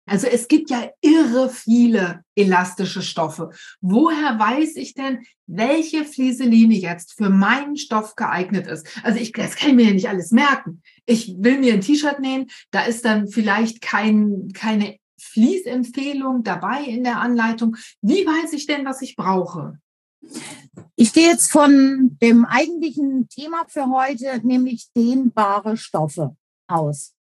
[0.08, 3.50] Also es gibt ja irre viele elastische Stoffe.
[3.80, 8.86] Woher weiß ich denn, welche Flieseline jetzt für meinen Stoff geeignet ist?
[9.02, 10.82] Also ich, das kann ich mir ja nicht alles merken.
[11.06, 17.04] Ich will mir ein T-Shirt nähen, da ist dann vielleicht kein, keine Fließempfehlung dabei in
[17.04, 17.76] der Anleitung.
[18.00, 19.78] Wie weiß ich denn, was ich brauche?
[20.96, 27.14] Ich gehe jetzt von dem eigentlichen Thema für heute, nämlich dehnbare Stoffe aus.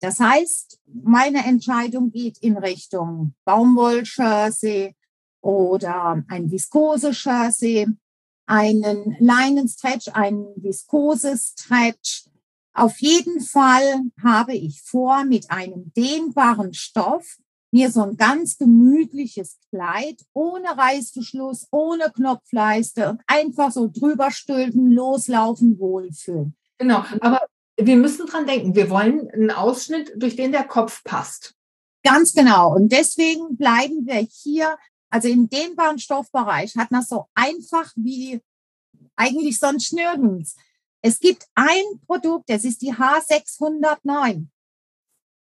[0.00, 4.94] Das heißt, meine Entscheidung geht in Richtung Baumwolljersey
[5.40, 7.88] oder ein Viskose-Jersey,
[8.46, 12.28] einen Leinenstretch, einen Viskose-Stretch.
[12.74, 17.38] Auf jeden Fall habe ich vor, mit einem dehnbaren Stoff
[17.70, 24.92] mir so ein ganz gemütliches Kleid ohne Reißverschluss, ohne Knopfleiste und einfach so drüber stülpen,
[24.92, 26.56] loslaufen, wohlfühlen.
[26.78, 27.42] Genau, aber
[27.78, 31.54] wir müssen dran denken, wir wollen einen Ausschnitt, durch den der Kopf passt.
[32.02, 32.74] Ganz genau.
[32.74, 34.76] Und deswegen bleiben wir hier,
[35.10, 38.40] also in dem Bahnstoffbereich hat man so einfach wie
[39.16, 40.56] eigentlich sonst nirgends.
[41.02, 44.46] Es gibt ein Produkt, das ist die H609.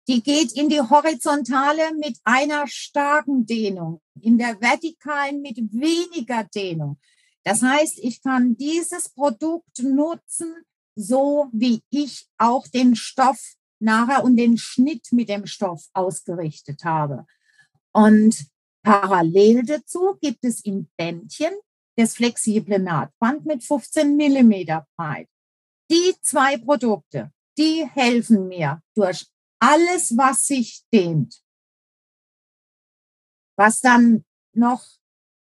[0.08, 6.98] Die geht in die horizontale mit einer starken Dehnung, in der vertikalen mit weniger Dehnung.
[7.44, 10.66] Das heißt, ich kann dieses Produkt nutzen,
[10.96, 17.26] so wie ich auch den Stoff nachher und den Schnitt mit dem Stoff ausgerichtet habe.
[17.92, 18.48] Und
[18.84, 21.54] parallel dazu gibt es im Bändchen
[21.96, 25.30] das flexible Nahtband mit 15 Millimeter breit.
[25.92, 29.28] Die zwei Produkte, die helfen mir durch
[29.60, 31.44] alles, was sich dehnt.
[33.56, 34.84] Was dann noch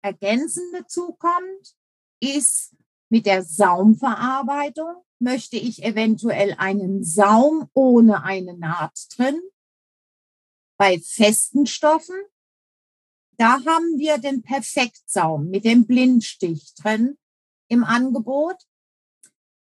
[0.01, 1.75] ergänzend dazu kommt,
[2.19, 2.75] ist
[3.09, 9.41] mit der Saumverarbeitung möchte ich eventuell einen Saum ohne eine Naht drin.
[10.77, 12.15] Bei festen Stoffen,
[13.37, 17.17] da haben wir den Perfektsaum mit dem Blindstich drin
[17.67, 18.57] im Angebot.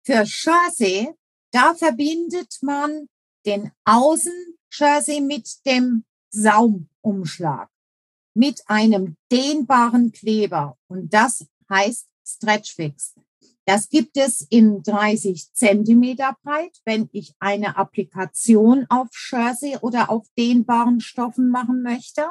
[0.05, 1.15] Für Jersey,
[1.53, 3.09] da verbindet man
[3.47, 7.71] den Außen-Jersey mit dem Saumumschlag,
[8.35, 10.79] mit einem dehnbaren Kleber.
[10.89, 13.15] Und das heißt Stretch Fix.
[13.73, 20.27] Das gibt es in 30 Zentimeter breit, wenn ich eine Applikation auf Jersey oder auf
[20.37, 22.27] dehnbaren Stoffen machen möchte.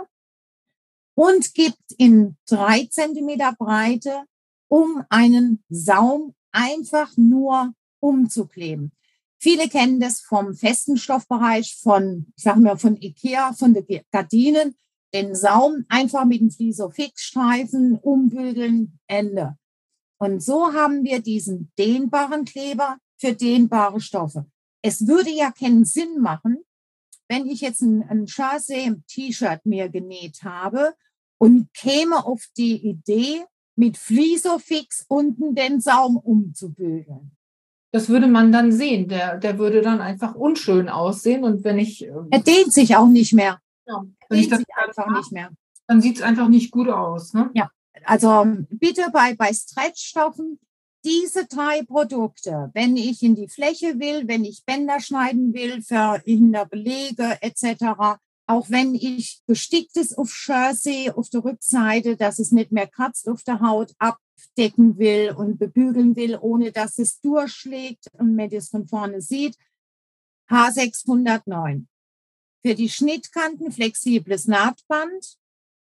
[1.15, 4.25] Und gibt in drei Zentimeter Breite,
[4.67, 8.91] um einen Saum einfach nur umzukleben.
[9.37, 14.75] Viele kennen das vom festen Stoffbereich, von, ich sage mal, von Ikea, von den Gardinen.
[15.13, 19.57] Den Saum einfach mit dem Fliesofix-Streifen umbügeln, Ende.
[20.19, 24.45] Und so haben wir diesen dehnbaren Kleber für dehnbare Stoffe.
[24.81, 26.59] Es würde ja keinen Sinn machen,
[27.29, 30.93] wenn ich jetzt ein, ein Jersey-T-Shirt mir genäht habe
[31.37, 33.45] und käme auf die Idee,
[33.79, 37.31] mit Fliesofix unten den Saum umzubügeln.
[37.91, 39.07] Das würde man dann sehen.
[39.07, 41.45] Der, der würde dann einfach unschön aussehen.
[41.45, 42.05] Und wenn ich.
[42.05, 43.59] Ähm, er dehnt sich auch nicht mehr.
[43.87, 45.49] Ja, wenn ich das einfach mache, nicht mehr.
[45.87, 47.33] Dann sieht es einfach nicht gut aus.
[47.33, 47.49] Ne?
[47.53, 47.71] Ja,
[48.05, 50.59] also bitte bei, bei Stretchstoffen
[51.03, 56.21] diese drei Produkte, wenn ich in die Fläche will, wenn ich Bänder schneiden will für
[56.69, 62.87] Belege etc., auch wenn ich gesticktes auf Jersey auf der Rückseite, dass es nicht mehr
[62.87, 68.49] kratzt auf der Haut, abdecken will und bebügeln will, ohne dass es durchschlägt und man
[68.49, 69.55] das von vorne sieht,
[70.49, 71.85] H609.
[72.65, 75.37] Für die Schnittkanten flexibles Nahtband,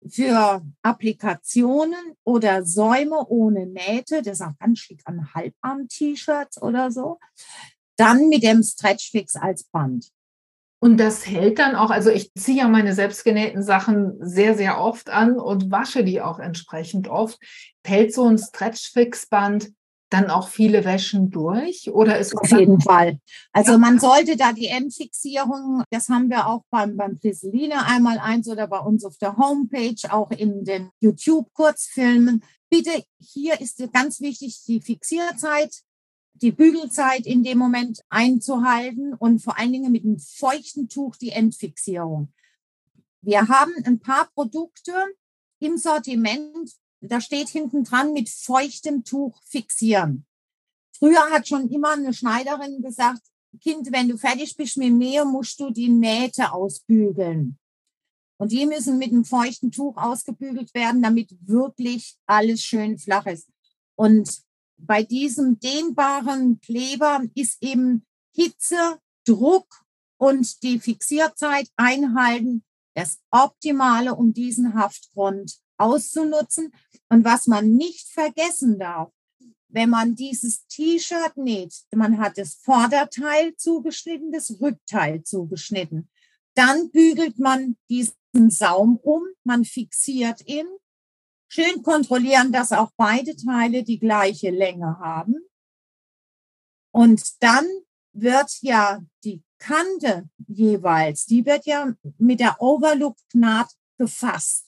[0.08, 7.18] für Applikationen oder Säume ohne Nähte, das ist auch ganz schick an Halbarm-T-Shirts oder so,
[7.96, 10.10] dann mit dem Stretchfix als Band.
[10.78, 15.08] Und das hält dann auch, also ich ziehe ja meine selbstgenähten Sachen sehr, sehr oft
[15.08, 17.38] an und wasche die auch entsprechend oft.
[17.84, 19.72] Hält so ein Stretchfix-Band
[20.10, 21.90] dann auch viele Wäschen durch?
[21.92, 23.18] Oder ist Auf jeden Fall.
[23.52, 28.48] Also man sollte da die Endfixierung, das haben wir auch beim, beim Friseline einmal eins
[28.48, 32.42] oder bei uns auf der Homepage, auch in den YouTube-Kurzfilmen.
[32.70, 35.74] Bitte, hier ist ganz wichtig die Fixierzeit,
[36.34, 41.30] die Bügelzeit in dem Moment einzuhalten und vor allen Dingen mit einem feuchten Tuch die
[41.30, 42.32] Endfixierung.
[43.22, 44.92] Wir haben ein paar Produkte
[45.58, 50.26] im Sortiment, da steht hinten dran mit feuchtem Tuch fixieren.
[50.98, 53.22] Früher hat schon immer eine Schneiderin gesagt,
[53.60, 57.58] Kind, wenn du fertig bist mit mir, musst du die Nähte ausbügeln.
[58.38, 63.48] Und die müssen mit einem feuchten Tuch ausgebügelt werden, damit wirklich alles schön flach ist.
[63.94, 64.42] Und
[64.76, 68.04] bei diesem dehnbaren Kleber ist eben
[68.34, 69.86] Hitze, Druck
[70.18, 72.62] und die Fixierzeit einhalten
[72.94, 76.72] das Optimale, um diesen Haftgrund auszunutzen.
[77.08, 79.12] Und was man nicht vergessen darf,
[79.68, 86.08] wenn man dieses T-Shirt näht, man hat das Vorderteil zugeschnitten, das Rückteil zugeschnitten.
[86.54, 88.14] Dann bügelt man diesen
[88.48, 90.66] Saum um, man fixiert ihn,
[91.48, 95.36] schön kontrollieren, dass auch beide Teile die gleiche Länge haben.
[96.92, 97.66] Und dann
[98.12, 104.65] wird ja die Kante jeweils, die wird ja mit der Overlook-Naht gefasst.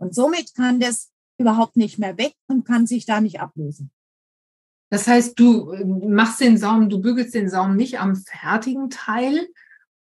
[0.00, 3.90] Und somit kann das überhaupt nicht mehr weg und kann sich da nicht ablösen.
[4.90, 9.48] Das heißt, du äh, machst den Saum, du bügelst den Saum nicht am fertigen Teil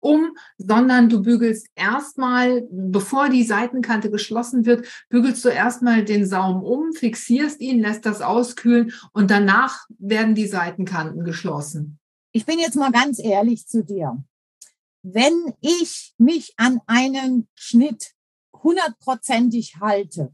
[0.01, 6.63] um, sondern du bügelst erstmal, bevor die Seitenkante geschlossen wird, bügelst du erstmal den Saum
[6.63, 11.99] um, fixierst ihn, lässt das auskühlen und danach werden die Seitenkanten geschlossen.
[12.31, 14.23] Ich bin jetzt mal ganz ehrlich zu dir.
[15.01, 18.13] Wenn ich mich an einen Schnitt
[18.63, 20.33] hundertprozentig halte.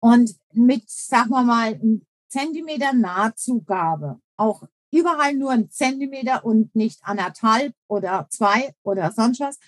[0.00, 7.00] Und mit, sagen wir mal, einem Zentimeter Nahtzugabe, auch überall nur ein Zentimeter und nicht
[7.02, 9.58] anderthalb oder zwei oder sonst was,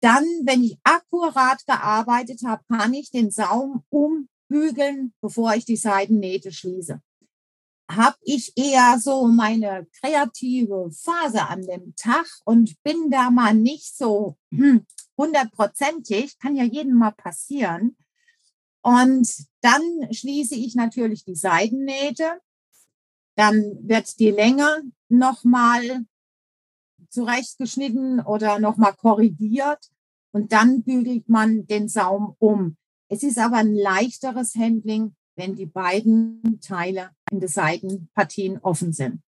[0.00, 6.52] dann, wenn ich akkurat gearbeitet habe, kann ich den Saum umbügeln, bevor ich die Seitennähte
[6.52, 7.00] schließe
[7.96, 13.96] habe ich eher so meine kreative Phase an dem Tag und bin da mal nicht
[13.96, 17.96] so hm, hundertprozentig, kann ja jedem mal passieren.
[18.82, 19.28] Und
[19.60, 22.40] dann schließe ich natürlich die Seidennähte.
[23.36, 26.04] Dann wird die Länge nochmal
[27.08, 29.90] zurechtgeschnitten oder nochmal korrigiert.
[30.32, 32.76] Und dann bügelt man den Saum um.
[33.08, 39.20] Es ist aber ein leichteres Handling, wenn die beiden Teile in den Seitenpartien offen sind.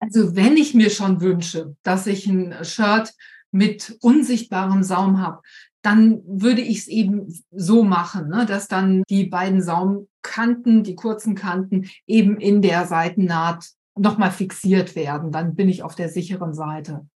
[0.00, 3.14] Also wenn ich mir schon wünsche, dass ich ein Shirt
[3.52, 5.40] mit unsichtbarem Saum habe,
[5.82, 11.34] dann würde ich es eben so machen, ne, dass dann die beiden Saumkanten, die kurzen
[11.34, 15.30] Kanten eben in der Seitennaht nochmal fixiert werden.
[15.30, 17.06] Dann bin ich auf der sicheren Seite.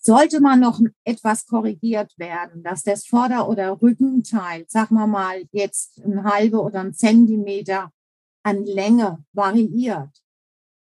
[0.00, 6.00] Sollte man noch etwas korrigiert werden, dass das Vorder- oder Rückenteil, sagen wir mal, jetzt
[6.04, 7.90] ein halbe oder ein Zentimeter
[8.42, 10.22] an Länge variiert,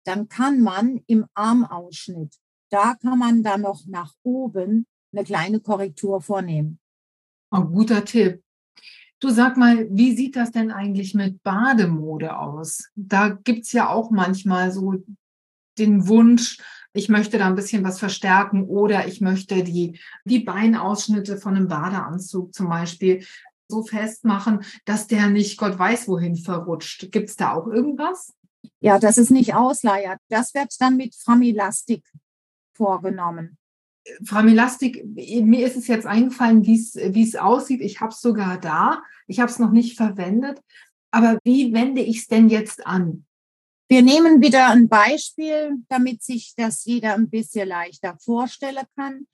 [0.04, 2.36] dann kann man im Armausschnitt,
[2.70, 6.78] da kann man dann noch nach oben eine kleine Korrektur vornehmen.
[7.50, 8.42] Oh, guter Tipp.
[9.18, 12.90] Du sag mal, wie sieht das denn eigentlich mit Bademode aus?
[12.94, 14.94] Da gibt es ja auch manchmal so
[15.78, 16.58] den Wunsch,
[16.92, 21.68] ich möchte da ein bisschen was verstärken oder ich möchte die, die Beinausschnitte von einem
[21.68, 23.22] Badeanzug zum Beispiel
[23.68, 27.10] so festmachen, dass der nicht Gott weiß wohin verrutscht.
[27.10, 28.32] Gibt es da auch irgendwas?
[28.80, 30.18] Ja, das ist nicht ausleiert.
[30.28, 32.04] Das wird dann mit Framilastik
[32.74, 33.58] vorgenommen.
[34.24, 37.80] Framilastik, mir ist es jetzt eingefallen, wie es aussieht.
[37.80, 39.02] Ich habe es sogar da.
[39.26, 40.60] Ich habe es noch nicht verwendet.
[41.10, 43.24] Aber wie wende ich es denn jetzt an?
[43.88, 49.26] Wir nehmen wieder ein Beispiel, damit sich das jeder ein bisschen leichter vorstellen kann.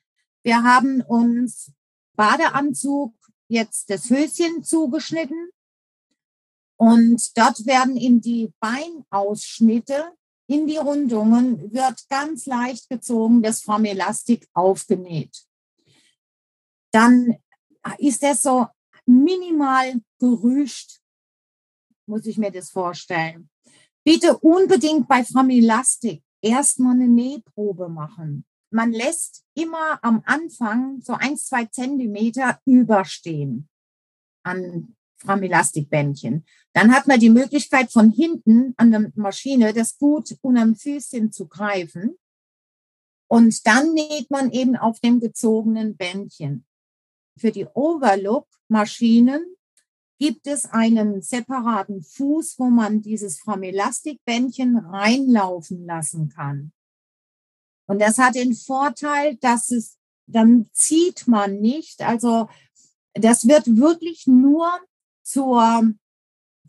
[0.42, 1.72] Wir haben uns
[2.16, 3.14] Badeanzug
[3.52, 5.50] jetzt das Höschen zugeschnitten
[6.76, 10.12] und dort werden in die Beinausschnitte,
[10.48, 15.44] in die Rundungen, wird ganz leicht gezogen, das vom Elastik aufgenäht.
[16.92, 17.36] Dann
[17.98, 18.66] ist das so
[19.06, 21.00] minimal gerüscht,
[22.06, 23.48] muss ich mir das vorstellen.
[24.04, 28.44] Bitte unbedingt bei Framilastik erstmal eine Nähprobe machen.
[28.72, 33.68] Man lässt immer am Anfang so ein, zwei Zentimeter überstehen
[34.42, 36.44] an Framilastikbändchen.
[36.72, 41.46] Dann hat man die Möglichkeit von hinten an der Maschine das gut unterm Füßchen zu
[41.46, 42.18] greifen.
[43.28, 46.66] Und dann näht man eben auf dem gezogenen Bändchen.
[47.38, 49.56] Für die Overlook-Maschinen
[50.18, 56.72] gibt es einen separaten Fuß, wo man dieses vom Elastikbändchen reinlaufen lassen kann.
[57.86, 62.02] Und das hat den Vorteil, dass es, dann zieht man nicht.
[62.02, 62.48] Also
[63.14, 64.68] das wird wirklich nur
[65.22, 65.92] zur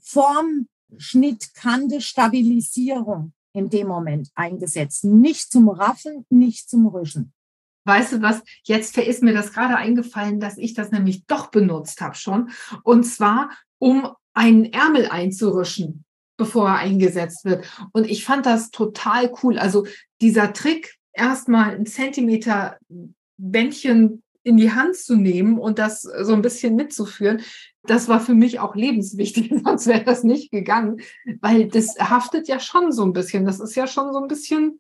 [0.02, 5.06] Formschnittkante Stabilisierung in dem Moment eingesetzt.
[5.06, 7.34] Nicht zum Raffen, nicht zum Rüschen.
[7.86, 8.41] Weißt du was?
[8.63, 12.49] Jetzt ist mir das gerade eingefallen, dass ich das nämlich doch benutzt habe schon.
[12.84, 16.06] Und zwar, um einen Ärmel einzurischen,
[16.38, 17.65] bevor er eingesetzt wird.
[17.91, 19.60] Und ich fand das total cool.
[19.60, 19.86] Also
[20.21, 22.78] dieser Trick, erstmal einen Zentimeter
[23.38, 27.41] Bändchen in die Hand zu nehmen und das so ein bisschen mitzuführen,
[27.84, 31.02] das war für mich auch lebenswichtig, sonst wäre das nicht gegangen,
[31.41, 33.45] weil das haftet ja schon so ein bisschen.
[33.45, 34.80] Das ist ja schon so ein bisschen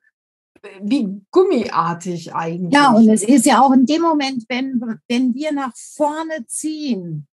[0.81, 2.73] wie gummiartig eigentlich.
[2.73, 7.27] Ja, und es ist ja auch in dem Moment, wenn, wenn wir nach vorne ziehen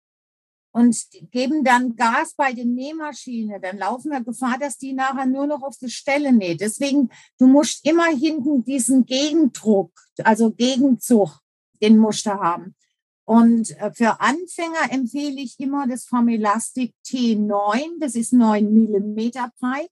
[0.78, 0.96] und
[1.32, 5.60] geben dann Gas bei der Nähmaschine, dann laufen wir Gefahr, dass die nachher nur noch
[5.62, 6.60] auf die Stelle näht.
[6.60, 9.90] Deswegen, du musst immer hinten diesen Gegendruck,
[10.22, 11.40] also Gegenzug,
[11.82, 12.76] den musst du haben.
[13.24, 19.90] Und äh, für Anfänger empfehle ich immer das Formelastic T9, das ist neun Millimeter breit.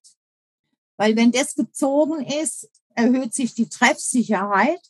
[0.97, 4.81] Weil wenn das gezogen ist, erhöht sich die Treffsicherheit.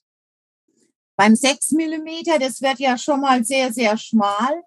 [1.16, 4.62] Beim 6 Millimeter, das wird ja schon mal sehr, sehr schmal.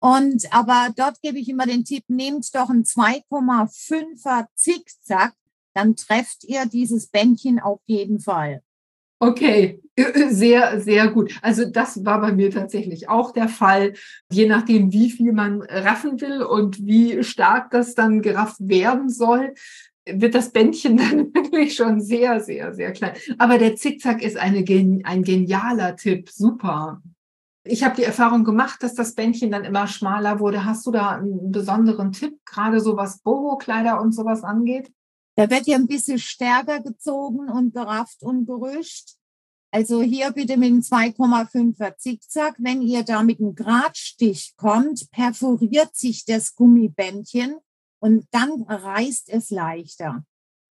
[0.00, 5.34] Und aber dort gebe ich immer den Tipp, nehmt doch ein 2,5er Zickzack,
[5.74, 8.62] dann trefft ihr dieses Bändchen auf jeden Fall.
[9.18, 9.80] Okay,
[10.28, 11.32] sehr, sehr gut.
[11.40, 13.94] Also das war bei mir tatsächlich auch der Fall.
[14.30, 19.54] Je nachdem, wie viel man raffen will und wie stark das dann gerafft werden soll,
[20.06, 23.14] wird das Bändchen dann wirklich schon sehr, sehr, sehr klein.
[23.38, 24.58] Aber der Zickzack ist eine,
[25.04, 26.28] ein genialer Tipp.
[26.30, 27.02] Super.
[27.66, 30.64] Ich habe die Erfahrung gemacht, dass das Bändchen dann immer schmaler wurde.
[30.64, 34.92] Hast du da einen besonderen Tipp, gerade so was Boho-Kleider und sowas angeht?
[35.36, 39.16] Da wird ja ein bisschen stärker gezogen und gerafft und gerüscht.
[39.70, 42.54] Also hier bitte mit einem 2,5er Zickzack.
[42.58, 47.56] Wenn ihr da mit einem Gradstich kommt, perforiert sich das Gummibändchen
[48.00, 50.24] und dann reißt es leichter.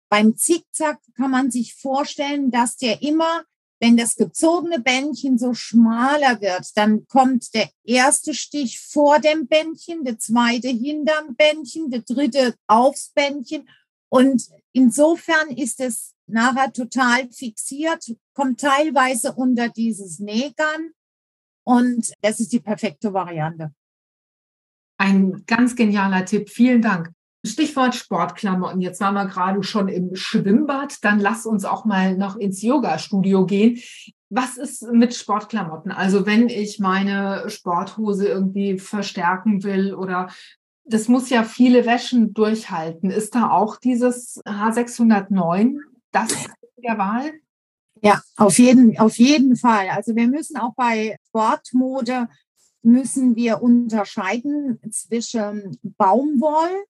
[0.08, 3.42] Beim Zickzack kann man sich vorstellen, dass der immer,
[3.82, 10.04] wenn das gezogene Bändchen so schmaler wird, dann kommt der erste Stich vor dem Bändchen,
[10.04, 13.68] der zweite hinterm Bändchen, der dritte aufs Bändchen.
[14.08, 18.04] Und insofern ist es nachher total fixiert,
[18.34, 20.92] kommt teilweise unter dieses Nähgarn.
[21.64, 23.74] Und das ist die perfekte Variante.
[24.96, 26.50] Ein ganz genialer Tipp.
[26.50, 27.10] Vielen Dank.
[27.44, 28.80] Stichwort Sportklamotten.
[28.80, 31.04] Jetzt waren wir gerade schon im Schwimmbad.
[31.04, 33.80] Dann lass uns auch mal noch ins Yoga-Studio gehen.
[34.30, 35.92] Was ist mit Sportklamotten?
[35.92, 40.28] Also wenn ich meine Sporthose irgendwie verstärken will oder
[40.84, 43.10] das muss ja viele Wäschen durchhalten.
[43.10, 45.76] Ist da auch dieses H609
[46.10, 46.28] das
[46.82, 47.32] der Wahl?
[48.02, 49.88] Ja, auf jeden, auf jeden Fall.
[49.90, 52.28] Also wir müssen auch bei Sportmode
[52.82, 56.84] müssen wir unterscheiden zwischen Baumwoll,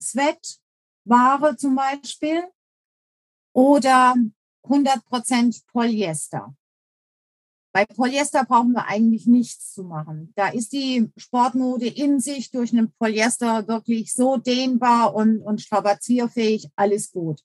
[0.00, 2.44] Sweatware zum Beispiel
[3.52, 4.14] oder
[4.64, 6.54] 100% Polyester.
[7.72, 10.32] Bei Polyester brauchen wir eigentlich nichts zu machen.
[10.34, 16.70] Da ist die Sportmode in sich durch einen Polyester wirklich so dehnbar und, und strapazierfähig,
[16.76, 17.44] alles gut.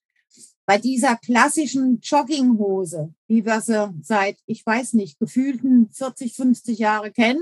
[0.66, 7.12] Bei dieser klassischen Jogginghose, wie wir sie seit, ich weiß nicht, gefühlten 40, 50 Jahre
[7.12, 7.42] kennen,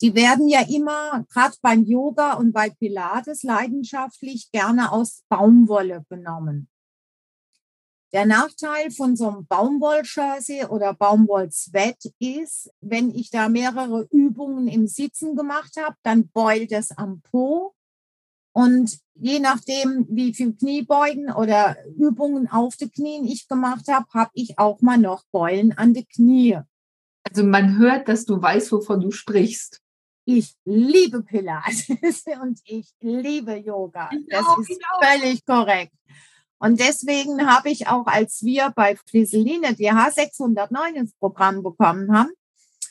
[0.00, 6.68] die werden ja immer, gerade beim Yoga und bei Pilates, leidenschaftlich gerne aus Baumwolle genommen.
[8.12, 14.86] Der Nachteil von so einem Baumwolljersey oder Baumwollsweat ist, wenn ich da mehrere Übungen im
[14.86, 17.74] Sitzen gemacht habe, dann beult es am Po.
[18.52, 24.30] Und je nachdem, wie viel Kniebeugen oder Übungen auf den Knien ich gemacht habe, habe
[24.34, 26.60] ich auch mal noch Beulen an den Knie.
[27.24, 29.82] Also man hört, dass du weißt, wovon du sprichst.
[30.28, 31.86] Ich liebe Pilates
[32.42, 34.10] und ich liebe Yoga.
[34.28, 35.00] Das ist genau.
[35.00, 35.92] völlig korrekt.
[36.58, 42.32] Und deswegen habe ich auch, als wir bei Friseline die H609 ins Programm bekommen haben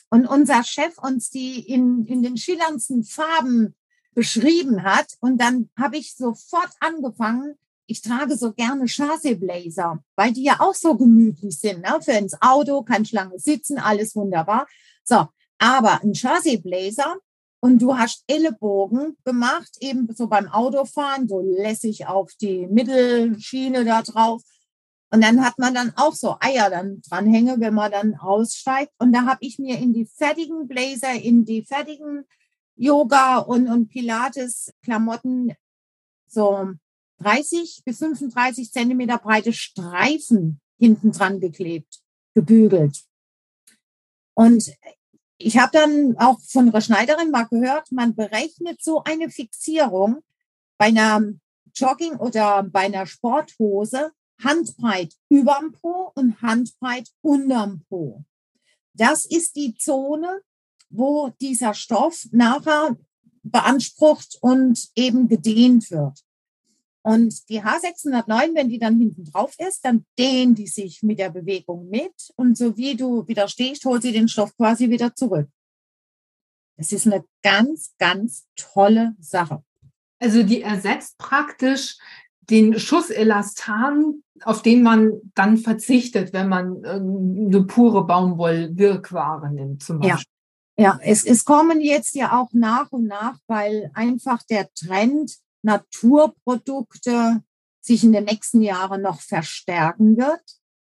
[0.08, 3.74] und unser Chef uns die in, in den schillerndsten Farben
[4.14, 10.44] beschrieben hat, und dann habe ich sofort angefangen, ich trage so gerne Chassé-Blazer, weil die
[10.44, 11.98] ja auch so gemütlich sind, ne?
[12.02, 14.66] für ins Auto, kann ich lange sitzen, alles wunderbar.
[15.04, 15.26] So,
[15.58, 17.16] aber ein Chassé-Blazer
[17.66, 24.02] und du hast Ellenbogen gemacht, eben so beim Autofahren, so lässig auf die Mittelschiene da
[24.02, 24.40] drauf.
[25.10, 28.92] Und dann hat man dann auch so Eier dann dranhänge, wenn man dann aussteigt.
[29.00, 32.24] Und da habe ich mir in die fertigen Blazer, in die fertigen
[32.76, 35.52] Yoga und, und Pilates-Klamotten
[36.28, 36.70] so
[37.18, 41.98] 30 bis 35 Zentimeter breite Streifen hinten dran geklebt,
[42.32, 43.02] gebügelt.
[44.34, 44.72] Und
[45.38, 50.22] ich habe dann auch von einer Schneiderin mal gehört, man berechnet so eine Fixierung
[50.78, 51.22] bei einer
[51.74, 54.12] Jogging oder bei einer Sporthose
[54.42, 58.24] handbreit überm Po und handbreit unterm Po.
[58.94, 60.40] Das ist die Zone,
[60.88, 62.96] wo dieser Stoff nachher
[63.42, 66.20] beansprucht und eben gedehnt wird.
[67.06, 71.30] Und die H609, wenn die dann hinten drauf ist, dann dehnt die sich mit der
[71.30, 72.32] Bewegung mit.
[72.34, 75.48] Und so wie du wieder stehst, holt sie den Stoff quasi wieder zurück.
[76.76, 79.62] Das ist eine ganz, ganz tolle Sache.
[80.18, 81.96] Also die ersetzt praktisch
[82.50, 90.00] den Schusselastan, auf den man dann verzichtet, wenn man ähm, eine pure Baumwollwirkware nimmt zum
[90.00, 90.32] Beispiel.
[90.76, 95.38] Ja, ja es, es kommen jetzt ja auch nach und nach, weil einfach der Trend
[95.62, 97.42] Naturprodukte
[97.80, 100.42] sich in den nächsten Jahren noch verstärken wird.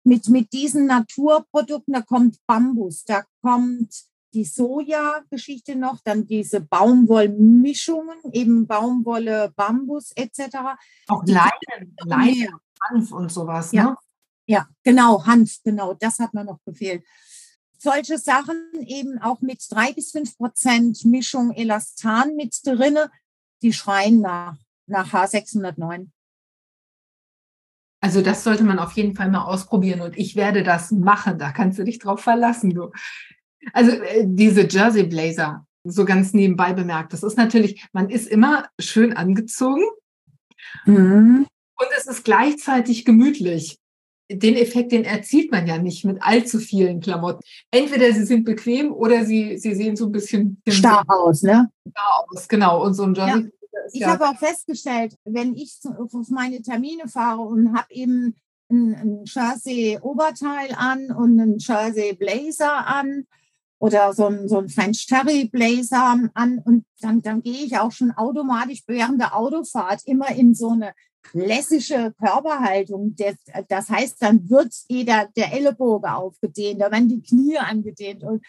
[0.04, 3.94] Mit, mit diesen Naturprodukten, da kommt Bambus, da kommt
[4.34, 10.56] die Soja-Geschichte noch, dann diese Baumwollmischungen, eben Baumwolle, Bambus etc.
[11.08, 13.72] Auch Leinen, Leinen, Hanf und sowas.
[13.72, 13.96] Ja, ne?
[14.46, 17.04] ja, genau, Hanf, genau, das hat man noch gefehlt.
[17.78, 23.10] Solche Sachen eben auch mit drei bis fünf Prozent Mischung Elastan mit drinne,
[23.62, 24.56] die schreien nach
[24.88, 26.08] nach H609.
[28.00, 31.38] Also das sollte man auf jeden Fall mal ausprobieren und ich werde das machen.
[31.38, 32.90] Da kannst du dich drauf verlassen, du.
[33.72, 38.68] Also äh, diese Jersey Blazer, so ganz nebenbei bemerkt, das ist natürlich, man ist immer
[38.78, 39.84] schön angezogen
[40.84, 41.46] mhm.
[41.76, 43.78] und es ist gleichzeitig gemütlich.
[44.30, 47.40] Den Effekt, den erzielt man ja nicht mit allzu vielen Klamotten.
[47.70, 51.70] Entweder sie sind bequem oder sie, sie sehen so ein bisschen starr aus, ne?
[51.90, 52.84] Starr aus, genau.
[52.84, 53.48] Und so ein Jersey ja
[53.92, 54.08] ich ja.
[54.08, 58.36] habe auch festgestellt, wenn ich auf meine Termine fahre und habe eben
[58.70, 63.26] ein, ein Jersey-Oberteil an und einen Jersey-Blazer an
[63.78, 67.92] oder so ein, so ein French Terry Blazer an und dann, dann gehe ich auch
[67.92, 70.92] schon automatisch während der Autofahrt immer in so eine
[71.32, 73.14] lässige Körperhaltung.
[73.68, 78.44] Das, heißt, dann wird jeder der Ellenbogen aufgedehnt, da werden die Knie angedehnt und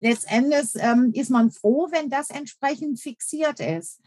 [0.00, 4.00] letztendlich ähm, ist man froh, wenn das entsprechend fixiert ist.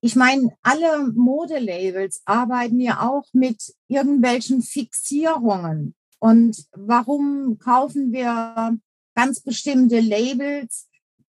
[0.00, 5.94] Ich meine, alle Modelabels arbeiten ja auch mit irgendwelchen Fixierungen.
[6.18, 8.78] Und warum kaufen wir
[9.14, 10.87] ganz bestimmte Labels,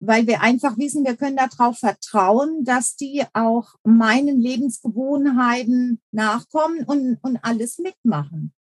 [0.02, 7.18] weil wir einfach wissen, wir können darauf vertrauen, dass die auch meinen Lebensgewohnheiten nachkommen und,
[7.22, 8.52] und alles mitmachen.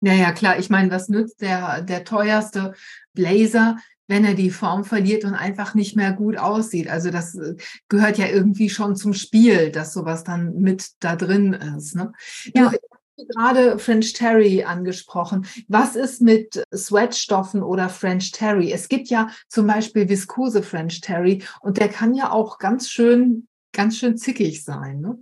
[0.00, 2.74] Naja, klar, ich meine, was nützt der, der teuerste
[3.12, 3.76] Blazer,
[4.08, 6.88] wenn er die Form verliert und einfach nicht mehr gut aussieht.
[6.88, 7.56] Also das äh,
[7.88, 11.96] gehört ja irgendwie schon zum Spiel, dass sowas dann mit da drin ist.
[11.96, 12.12] Ne?
[12.54, 12.70] Ja.
[12.70, 12.76] Du,
[13.24, 15.46] gerade French Terry angesprochen.
[15.68, 18.72] Was ist mit Sweatstoffen oder French Terry?
[18.72, 23.48] Es gibt ja zum Beispiel viskose French Terry und der kann ja auch ganz schön,
[23.72, 25.00] ganz schön zickig sein.
[25.00, 25.18] Ne?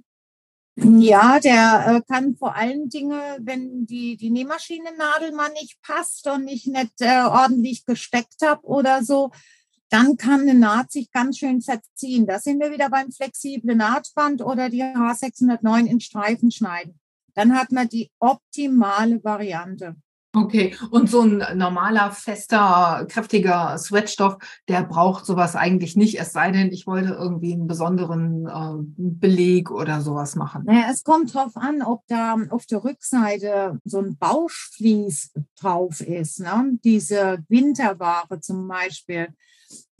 [0.77, 6.49] Ja, der äh, kann vor allen Dingen, wenn die, die Nähmaschinennadel mal nicht passt und
[6.49, 9.31] ich nicht äh, ordentlich gesteckt habe oder so,
[9.89, 12.27] dann kann eine Naht sich ganz schön verziehen.
[12.27, 16.99] Da sind wir wieder beim flexiblen Nahtband oder die H609 in Streifen schneiden
[17.35, 19.97] dann hat man die optimale Variante.
[20.37, 26.51] Okay, und so ein normaler, fester, kräftiger Sweatstoff, der braucht sowas eigentlich nicht, es sei
[26.51, 30.64] denn, ich wollte irgendwie einen besonderen äh, Beleg oder sowas machen.
[30.66, 36.41] Naja, es kommt drauf an, ob da auf der Rückseite so ein Bauschflies drauf ist.
[36.41, 36.78] Ne?
[36.82, 39.28] Diese Winterware zum Beispiel,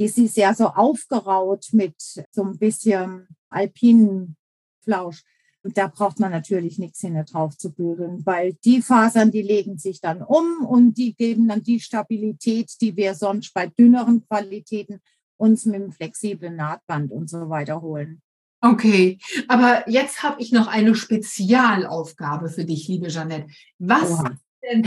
[0.01, 4.37] die ist ja so aufgeraut mit so ein bisschen alpinen
[4.83, 5.23] Flausch.
[5.65, 9.79] Und da braucht man natürlich nichts hinter drauf zu bügeln, weil die Fasern, die legen
[9.79, 15.01] sich dann um und die geben dann die Stabilität, die wir sonst bei dünneren Qualitäten
[15.39, 18.21] uns mit dem flexiblen Nahtband und so weiter holen.
[18.61, 23.47] Okay, aber jetzt habe ich noch eine Spezialaufgabe für dich, liebe Jeanette.
[23.79, 24.31] Was Oha.
[24.31, 24.85] ist denn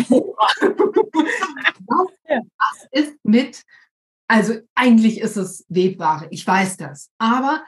[1.87, 3.63] was ist mit,
[4.27, 7.63] also eigentlich ist es Webware, ich weiß das, aber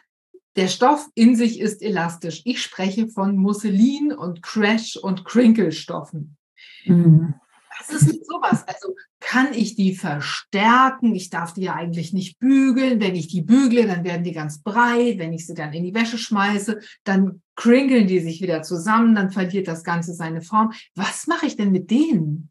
[0.55, 2.41] der Stoff in sich ist elastisch.
[2.45, 6.37] Ich spreche von Musselin und Crash und Crinkle-Stoffen.
[6.85, 7.35] Mhm.
[7.79, 8.67] Was ist mit sowas?
[8.67, 11.15] Also kann ich die verstärken?
[11.15, 12.99] Ich darf die ja eigentlich nicht bügeln.
[12.99, 15.17] Wenn ich die bügle, dann werden die ganz breit.
[15.17, 19.31] Wenn ich sie dann in die Wäsche schmeiße, dann krinkeln die sich wieder zusammen, dann
[19.31, 20.73] verliert das Ganze seine Form.
[20.95, 22.48] Was mache ich denn mit denen?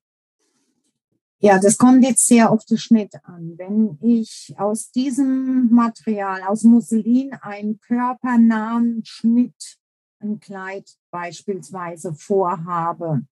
[1.41, 3.55] Ja, das kommt jetzt sehr auf den Schnitt an.
[3.57, 9.78] Wenn ich aus diesem Material, aus Musselin, einen körpernahen Schnitt,
[10.18, 13.22] ein Kleid beispielsweise vorhabe,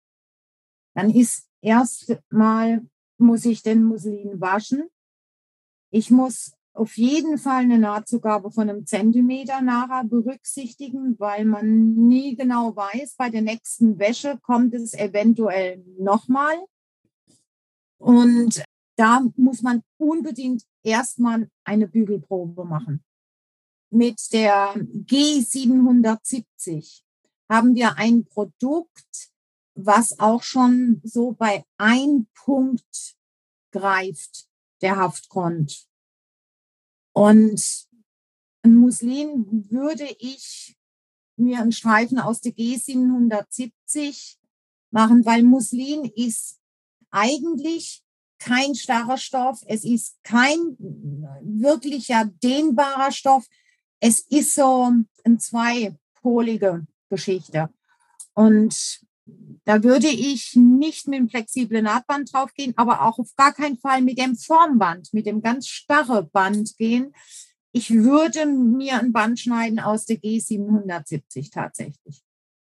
[0.95, 2.87] dann ist erstmal,
[3.19, 4.85] muss ich den Musselin waschen.
[5.91, 12.37] Ich muss auf jeden Fall eine Nahtzugabe von einem Zentimeter nachher berücksichtigen, weil man nie
[12.37, 16.55] genau weiß, bei der nächsten Wäsche kommt es eventuell nochmal
[17.99, 18.63] und
[18.97, 23.05] da muss man unbedingt erstmal eine Bügelprobe machen.
[23.91, 27.03] Mit der G770
[27.49, 29.31] haben wir ein Produkt,
[29.75, 33.17] was auch schon so bei ein Punkt
[33.71, 34.49] greift,
[34.81, 35.87] der Haftgrund.
[37.13, 37.87] Und
[38.63, 40.77] ein Muslin würde ich
[41.37, 44.39] mir einen Streifen aus der G770
[44.91, 46.59] machen, weil Muslin ist
[47.11, 48.03] eigentlich
[48.39, 53.47] kein starrer Stoff, es ist kein wirklicher dehnbarer Stoff.
[54.01, 54.93] Es ist so
[55.25, 57.71] eine zweipolige Geschichte.
[58.35, 59.01] Und
[59.65, 64.03] da würde ich nicht mit dem flexiblen Nahtband draufgehen, aber auch auf gar keinen Fall
[64.03, 67.13] mit dem Formband, mit dem ganz starre Band gehen.
[67.73, 72.26] Ich würde mir ein Band schneiden aus der G770 tatsächlich.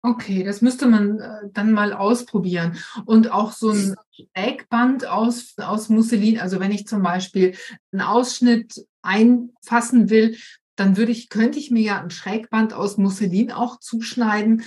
[0.02, 2.78] Okay, das müsste man äh, dann mal ausprobieren.
[3.04, 3.96] Und auch so ein
[4.32, 7.54] Eckband aus, aus Musselin, also wenn ich zum Beispiel
[7.92, 10.36] einen Ausschnitt einfassen will,
[10.76, 14.62] dann würde ich, könnte ich mir ja ein Schrägband aus Musselin auch zuschneiden.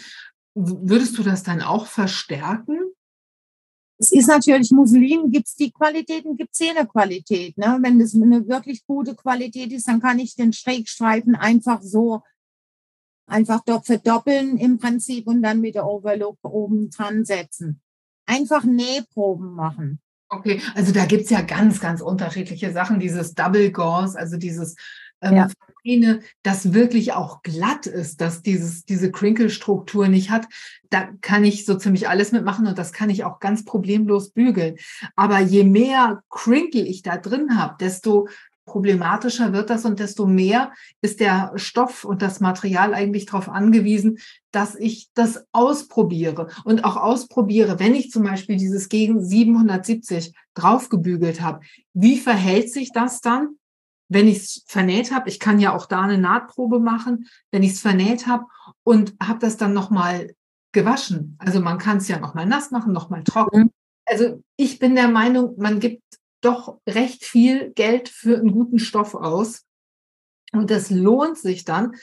[0.53, 2.77] Würdest du das dann auch verstärken?
[3.97, 7.57] Es ist natürlich Musselin, gibt es die Qualitäten, gibt es jede Qualität.
[7.57, 7.79] Ne?
[7.81, 12.21] Wenn das eine wirklich gute Qualität ist, dann kann ich den Schrägstreifen einfach so
[13.25, 17.81] Einfach dort verdoppeln im Prinzip und dann mit der Overlook oben dran setzen.
[18.25, 19.99] Einfach Nähproben machen.
[20.29, 22.99] Okay, also da gibt es ja ganz, ganz unterschiedliche Sachen.
[22.99, 24.75] Dieses Double Gauze, also dieses
[25.21, 25.47] ähm, ja.
[25.83, 30.47] Feine, das wirklich auch glatt ist, dass dieses, diese Crinkle-Struktur nicht hat,
[30.89, 34.77] da kann ich so ziemlich alles mitmachen und das kann ich auch ganz problemlos bügeln.
[35.15, 38.27] Aber je mehr Crinkle ich da drin habe, desto
[38.65, 44.19] problematischer wird das und desto mehr ist der Stoff und das Material eigentlich darauf angewiesen,
[44.51, 51.41] dass ich das ausprobiere und auch ausprobiere, wenn ich zum Beispiel dieses gegen 770 draufgebügelt
[51.41, 51.61] habe.
[51.93, 53.57] Wie verhält sich das dann,
[54.09, 55.29] wenn ich es vernäht habe?
[55.29, 58.45] Ich kann ja auch da eine Nahtprobe machen, wenn ich es vernäht habe
[58.83, 60.33] und habe das dann nochmal
[60.71, 61.35] gewaschen.
[61.39, 63.61] Also man kann es ja nochmal nass machen, nochmal trocken.
[63.61, 63.71] Mhm.
[64.05, 66.03] Also ich bin der Meinung, man gibt
[66.45, 69.63] doch recht viel Geld für einen guten Stoff aus.
[70.51, 71.95] Und das lohnt sich dann,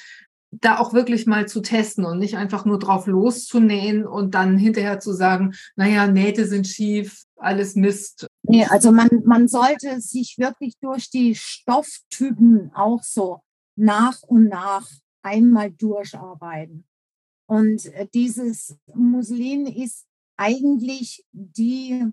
[0.51, 4.99] da auch wirklich mal zu testen und nicht einfach nur drauf loszunähen und dann hinterher
[4.99, 8.27] zu sagen, naja, Nähte sind schief, alles Mist.
[8.43, 13.43] Nee, also man, man sollte sich wirklich durch die Stofftypen auch so
[13.77, 14.89] nach und nach
[15.23, 16.85] einmal durcharbeiten.
[17.47, 22.07] Und äh, dieses Muslin ist eigentlich die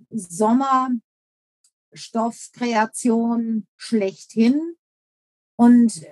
[1.97, 4.75] Sommerstoffkreation schlechthin.
[5.55, 6.05] Und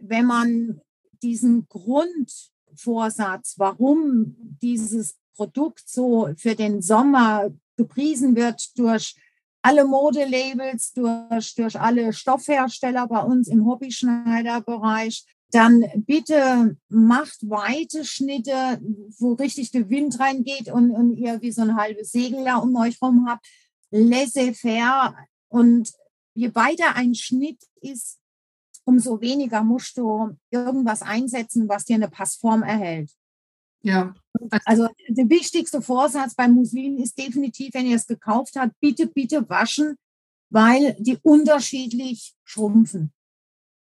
[0.00, 0.80] wenn man
[1.22, 9.16] diesen Grundvorsatz, warum dieses Produkt so für den Sommer gepriesen wird durch
[9.62, 18.80] alle Modelabels, durch, durch alle Stoffhersteller bei uns im Hobbyschneiderbereich, dann bitte macht weite Schnitte,
[19.18, 22.76] wo richtig der Wind reingeht und, und ihr wie so ein halbes Segel da um
[22.76, 23.46] euch rum habt.
[23.90, 25.14] Laissez-faire.
[25.48, 25.92] Und
[26.34, 28.18] je weiter ein Schnitt ist,
[28.84, 33.10] umso weniger musst du irgendwas einsetzen, was dir eine Passform erhält.
[33.82, 34.14] Ja.
[34.64, 39.48] Also der wichtigste Vorsatz beim Muslin ist definitiv, wenn ihr es gekauft habt, bitte, bitte
[39.48, 39.96] waschen,
[40.50, 43.12] weil die unterschiedlich schrumpfen.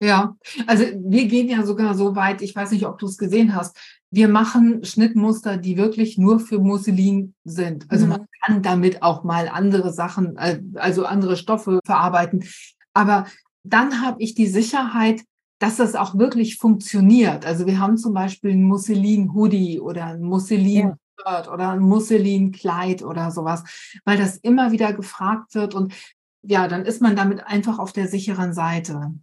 [0.02, 0.36] Ja,
[0.68, 3.78] also wir gehen ja sogar so weit, ich weiß nicht, ob du es gesehen hast,
[4.16, 7.86] wir machen Schnittmuster, die wirklich nur für Musselin sind.
[7.90, 8.12] Also mhm.
[8.12, 12.46] man kann damit auch mal andere Sachen, äh, also andere Stoffe verarbeiten.
[12.94, 13.26] Aber
[13.64, 15.22] dann habe ich die Sicherheit,
[15.60, 17.46] dass das auch wirklich funktioniert.
[17.46, 23.32] Also wir haben zum Beispiel ein Musselin-Hoodie oder ein Musselin Shirt oder ein Musselin-Kleid oder
[23.32, 23.64] sowas,
[24.06, 25.94] weil das immer wieder gefragt wird und
[26.42, 29.14] ja, dann ist man damit einfach auf der sicheren Seite.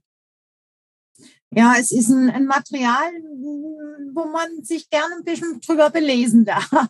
[1.55, 3.13] Ja, es ist ein, ein, Material,
[4.15, 6.89] wo man sich gerne ein bisschen drüber belesen darf.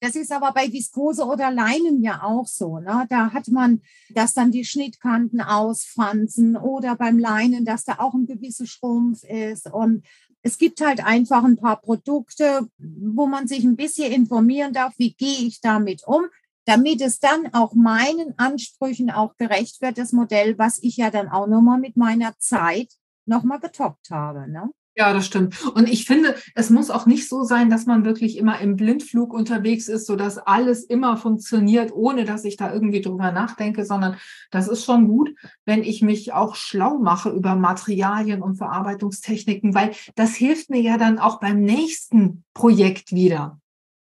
[0.00, 2.78] Das ist aber bei Viskose oder Leinen ja auch so.
[2.78, 3.06] Ne?
[3.08, 8.26] Da hat man, dass dann die Schnittkanten ausfransen oder beim Leinen, dass da auch ein
[8.26, 9.72] gewisser Schrumpf ist.
[9.72, 10.04] Und
[10.42, 15.14] es gibt halt einfach ein paar Produkte, wo man sich ein bisschen informieren darf, wie
[15.14, 16.26] gehe ich damit um,
[16.66, 21.28] damit es dann auch meinen Ansprüchen auch gerecht wird, das Modell, was ich ja dann
[21.28, 22.92] auch nochmal mit meiner Zeit
[23.26, 24.50] nochmal getoppt habe.
[24.50, 24.70] Ne?
[24.96, 25.60] Ja, das stimmt.
[25.74, 29.32] Und ich finde, es muss auch nicht so sein, dass man wirklich immer im Blindflug
[29.32, 34.16] unterwegs ist, sodass alles immer funktioniert, ohne dass ich da irgendwie drüber nachdenke, sondern
[34.52, 39.92] das ist schon gut, wenn ich mich auch schlau mache über Materialien und Verarbeitungstechniken, weil
[40.14, 43.58] das hilft mir ja dann auch beim nächsten Projekt wieder.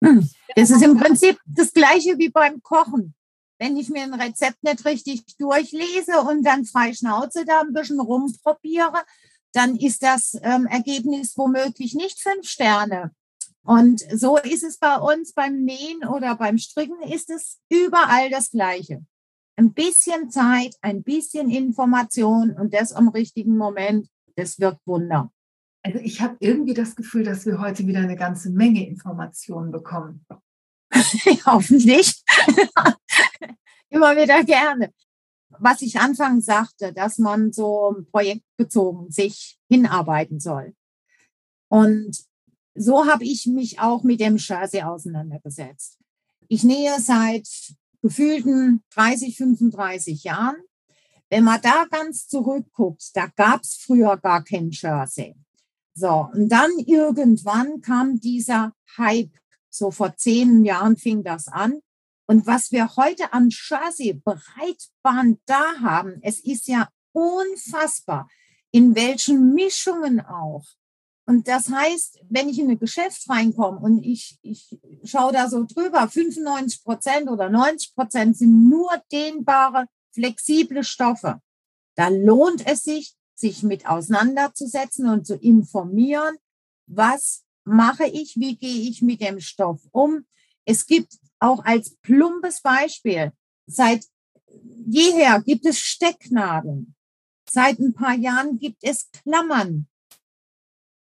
[0.04, 0.28] Hm.
[0.56, 3.14] Das ist im Prinzip das Gleiche wie beim Kochen
[3.60, 8.00] wenn ich mir ein Rezept nicht richtig durchlese und dann frei Schnauze da ein bisschen
[8.00, 9.04] rumprobiere,
[9.54, 13.12] dann ist das ähm, Ergebnis womöglich nicht fünf Sterne.
[13.64, 18.52] Und so ist es bei uns beim Nähen oder beim Stricken, ist es überall das
[18.52, 19.06] Gleiche.
[19.58, 25.32] Ein bisschen Zeit, ein bisschen Information und das am richtigen Moment, das wirkt Wunder.
[25.84, 30.26] Also ich habe irgendwie das Gefühl, dass wir heute wieder eine ganze Menge Informationen bekommen.
[31.46, 32.24] Hoffentlich.
[33.90, 34.94] Immer wieder gerne.
[35.60, 40.76] Was ich anfangs sagte, dass man so projektbezogen sich hinarbeiten soll.
[41.68, 42.18] Und
[42.76, 45.98] so habe ich mich auch mit dem Jersey auseinandergesetzt.
[46.48, 47.48] Ich nähe seit
[48.02, 50.58] gefühlten 30, 35 Jahren.
[51.30, 55.36] Wenn man da ganz zurückguckt, da gab es früher gar kein Jersey.
[55.94, 59.34] So, und dann irgendwann kam dieser Hype
[59.70, 61.80] so vor zehn Jahren fing das an.
[62.28, 68.30] Und was wir heute am Chassis Breitband da haben, es ist ja unfassbar,
[68.72, 70.66] in welchen Mischungen auch.
[71.26, 75.64] Und das heißt, wenn ich in ein Geschäft reinkomme und ich, ich schaue da so
[75.64, 81.40] drüber, 95 Prozent oder 90 Prozent sind nur dehnbare, flexible Stoffe.
[81.96, 86.36] Da lohnt es sich, sich mit auseinanderzusetzen und zu informieren,
[86.88, 90.26] was mache ich, wie gehe ich mit dem Stoff um.
[90.66, 93.32] Es gibt auch als plumpes Beispiel,
[93.66, 94.06] seit
[94.86, 96.96] jeher gibt es Stecknadeln.
[97.50, 99.88] Seit ein paar Jahren gibt es Klammern.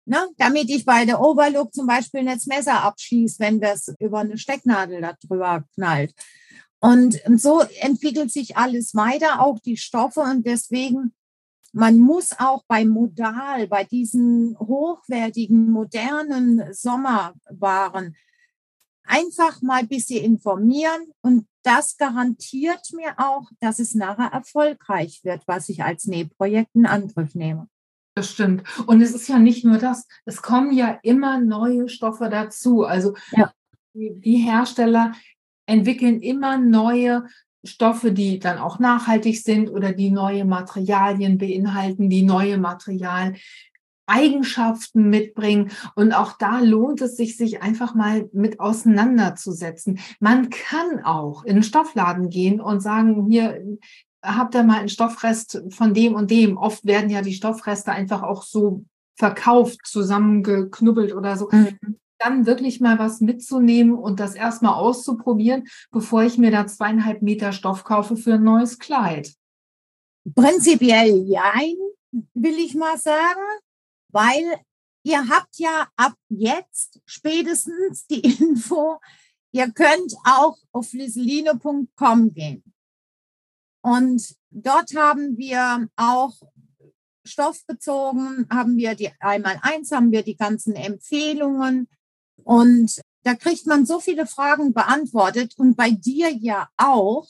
[0.07, 4.21] Ne, damit ich bei der Overlook zum Beispiel nicht das Messer abschieße, wenn das über
[4.21, 6.15] eine Stecknadel da drüber knallt.
[6.81, 10.21] Und so entwickelt sich alles weiter, auch die Stoffe.
[10.21, 11.15] Und deswegen
[11.73, 18.17] man muss auch beim Modal, bei diesen hochwertigen, modernen Sommerwaren
[19.05, 25.43] einfach mal ein bisschen informieren und das garantiert mir auch, dass es nachher erfolgreich wird,
[25.47, 27.69] was ich als Nähprojekt in Angriff nehme.
[28.15, 28.65] Das stimmt.
[28.87, 32.85] Und es ist ja nicht nur das, es kommen ja immer neue Stoffe dazu.
[32.85, 33.53] Also ja.
[33.95, 35.13] die Hersteller
[35.67, 37.27] entwickeln immer neue
[37.65, 43.35] Stoffe, die dann auch nachhaltig sind oder die neue Materialien beinhalten, die neue Material
[44.07, 45.71] Eigenschaften mitbringen.
[45.95, 50.01] Und auch da lohnt es sich, sich einfach mal mit auseinanderzusetzen.
[50.19, 53.63] Man kann auch in den Stoffladen gehen und sagen, hier
[54.23, 56.57] habt ihr mal einen Stoffrest von dem und dem.
[56.57, 58.85] Oft werden ja die Stoffreste einfach auch so
[59.17, 61.49] verkauft, zusammengeknubbelt oder so.
[61.53, 61.99] Mhm.
[62.21, 67.53] Dann wirklich mal was mitzunehmen und das erstmal auszuprobieren, bevor ich mir da zweieinhalb Meter
[67.53, 69.35] Stoff kaufe für ein neues Kleid.
[70.35, 71.55] Prinzipiell ja,
[72.35, 73.41] will ich mal sagen
[74.13, 74.61] weil
[75.03, 79.01] ihr habt ja ab jetzt spätestens die Info,
[79.53, 82.63] ihr könnt auch auf flisseline.com gehen.
[83.83, 86.35] Und dort haben wir auch
[87.25, 91.89] stoffbezogen, haben wir die einmal eins, haben wir die ganzen Empfehlungen
[92.51, 97.29] und da kriegt man so viele Fragen beantwortet und bei dir ja auch.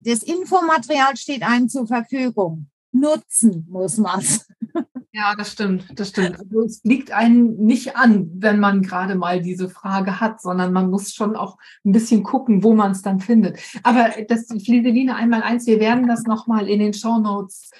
[0.00, 2.68] Das Infomaterial steht einem zur Verfügung.
[2.92, 4.46] Nutzen muss man es.
[5.10, 6.38] Ja, das stimmt, das stimmt.
[6.38, 10.90] Also es liegt einem nicht an, wenn man gerade mal diese Frage hat, sondern man
[10.90, 13.58] muss schon auch ein bisschen gucken, wo man es dann findet.
[13.82, 17.70] Aber das Flieseline einmal eins, wir werden das nochmal in den Show Notes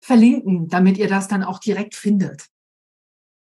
[0.00, 2.46] verlinken, damit ihr das dann auch direkt findet.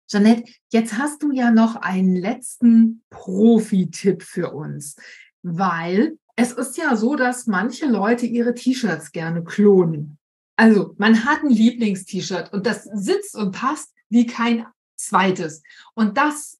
[0.09, 4.97] Jeanette, jetzt hast du ja noch einen letzten Profi-Tipp für uns,
[5.43, 10.19] weil es ist ja so, dass manche Leute ihre T-Shirts gerne klonen.
[10.57, 15.63] Also man hat ein Lieblingst-T-Shirt und das sitzt und passt wie kein zweites.
[15.95, 16.59] Und das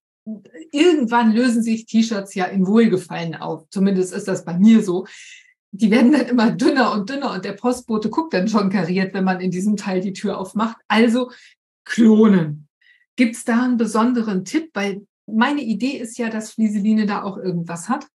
[0.73, 3.69] irgendwann lösen sich T-Shirts ja in Wohlgefallen auf.
[3.71, 5.07] Zumindest ist das bei mir so.
[5.71, 9.25] Die werden dann immer dünner und dünner und der Postbote guckt dann schon kariert, wenn
[9.25, 10.79] man in diesem Teil die Tür aufmacht.
[10.89, 11.31] Also
[11.85, 12.66] klonen.
[13.17, 14.71] Gibt es da einen besonderen Tipp?
[14.75, 18.07] Weil meine Idee ist ja, dass Flieseline da auch irgendwas hat.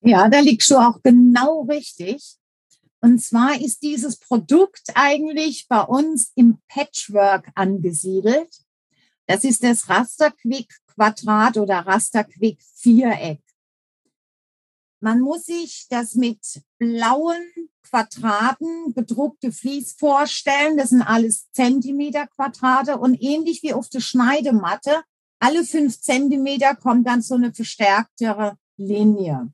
[0.00, 2.36] Ja, da liegst du auch genau richtig.
[3.00, 8.48] Und zwar ist dieses Produkt eigentlich bei uns im Patchwork angesiedelt.
[9.26, 13.40] Das ist das Rasterquick Quadrat oder Rasterquick Viereck.
[15.00, 17.42] Man muss sich das mit blauen
[17.82, 20.76] Quadraten bedruckte Vlies vorstellen.
[20.76, 25.02] Das sind alles Zentimeter Quadrate und ähnlich wie auf der Schneidematte.
[25.40, 29.52] Alle fünf Zentimeter kommt dann so eine verstärktere Linie.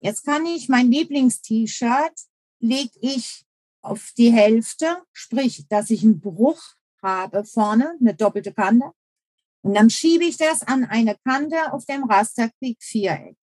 [0.00, 2.12] Jetzt kann ich mein Lieblingst-T-Shirt
[2.60, 3.44] lege ich
[3.82, 6.60] auf die Hälfte, sprich, dass ich einen Bruch
[7.02, 8.92] habe vorne, eine doppelte Kante.
[9.62, 13.36] Und dann schiebe ich das an eine Kante auf dem Rasterquick Viereck.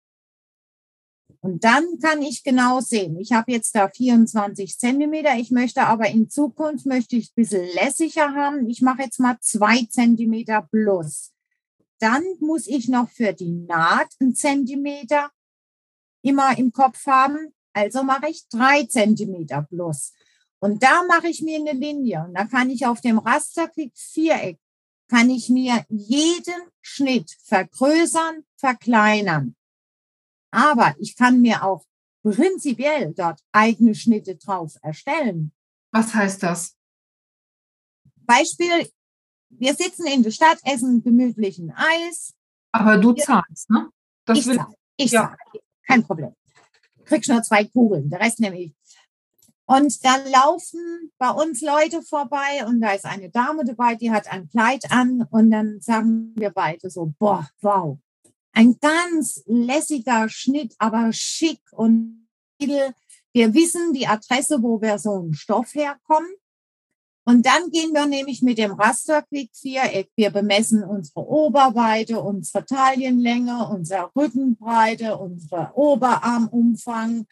[1.43, 6.07] Und dann kann ich genau sehen, ich habe jetzt da 24 Zentimeter, ich möchte aber
[6.07, 8.69] in Zukunft, möchte ich ein bisschen lässiger haben.
[8.69, 11.31] Ich mache jetzt mal zwei Zentimeter plus.
[11.99, 15.31] Dann muss ich noch für die Naht einen Zentimeter
[16.21, 17.53] immer im Kopf haben.
[17.73, 20.13] Also mache ich drei Zentimeter plus.
[20.59, 22.25] Und da mache ich mir eine Linie.
[22.27, 24.59] Und da kann ich auf dem Rasterklick Viereck,
[25.09, 29.55] kann ich mir jeden Schnitt vergrößern, verkleinern.
[30.51, 31.85] Aber ich kann mir auch
[32.23, 35.51] prinzipiell dort eigene Schnitte drauf erstellen.
[35.91, 36.75] Was heißt das?
[38.25, 38.89] Beispiel,
[39.49, 42.33] wir sitzen in der Stadt, essen gemütlichen Eis.
[42.71, 43.89] Aber du zahlst, ne?
[44.25, 44.75] Das ich zahle.
[44.97, 45.21] Ich ja.
[45.23, 46.35] zahle kein Problem.
[47.05, 48.73] Kriegst nur zwei Kugeln, der Rest nehme ich.
[49.65, 54.31] Und da laufen bei uns Leute vorbei und da ist eine Dame dabei, die hat
[54.31, 57.97] ein Kleid an und dann sagen wir beide so, boah, wow.
[58.53, 62.27] Ein ganz lässiger Schnitt, aber schick und
[62.59, 62.93] edel.
[63.33, 66.31] Wir wissen die Adresse, wo wir so einen Stoff herkommen.
[67.23, 70.09] Und dann gehen wir nämlich mit dem Rasterquick-Viereck.
[70.15, 77.25] Wir bemessen unsere Oberweite, unsere Taillenlänge, unsere Rückenbreite, unsere Oberarmumfang.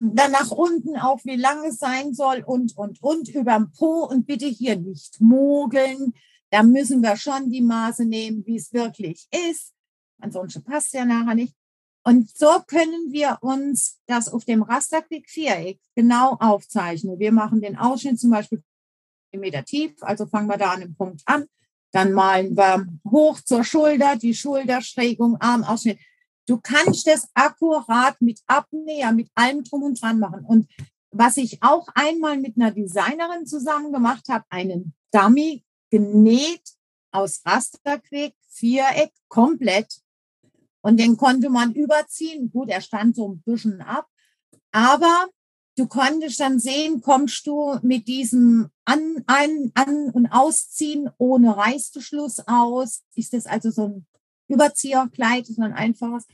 [0.00, 4.04] Dann nach unten auch, wie lang es sein soll und, und, und überm Po.
[4.04, 6.14] Und bitte hier nicht mogeln.
[6.50, 9.73] Da müssen wir schon die Maße nehmen, wie es wirklich ist.
[10.20, 11.54] Ansonsten passt ja nachher nicht.
[12.06, 17.18] Und so können wir uns das auf dem Rasterquick-Viereck genau aufzeichnen.
[17.18, 18.62] Wir machen den Ausschnitt zum Beispiel
[19.32, 19.94] Meter tief.
[20.02, 21.46] Also fangen wir da an dem Punkt an.
[21.92, 25.98] Dann malen wir hoch zur Schulter, die Schulterschrägung, Armausschnitt.
[26.46, 30.44] Du kannst das akkurat mit Abnäher, mit allem drum und dran machen.
[30.44, 30.68] Und
[31.10, 36.74] was ich auch einmal mit einer Designerin zusammen gemacht habe, einen Dummy genäht
[37.12, 40.00] aus Rasterquick, Viereck, komplett.
[40.84, 42.50] Und den konnte man überziehen.
[42.52, 44.06] Gut, er stand so ein bisschen ab.
[44.70, 45.28] Aber
[45.78, 52.46] du konntest dann sehen, kommst du mit diesem An-, Ein-, An- und Ausziehen ohne Reißverschluss
[52.46, 53.02] aus?
[53.14, 54.06] Ist das also so ein
[54.48, 56.26] Überzieherkleid, so ein einfaches?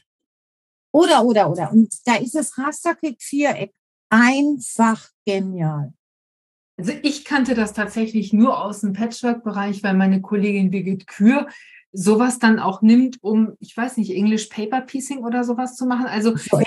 [0.93, 1.71] Oder, oder, oder.
[1.71, 3.73] Und da ist das Rasterkick-Viereck
[4.09, 5.93] einfach genial.
[6.77, 11.47] Also ich kannte das tatsächlich nur aus dem Patchwork-Bereich, weil meine Kollegin Birgit Kür
[11.93, 16.07] sowas dann auch nimmt, um, ich weiß nicht, English Paper Piecing oder sowas zu machen.
[16.07, 16.61] Also so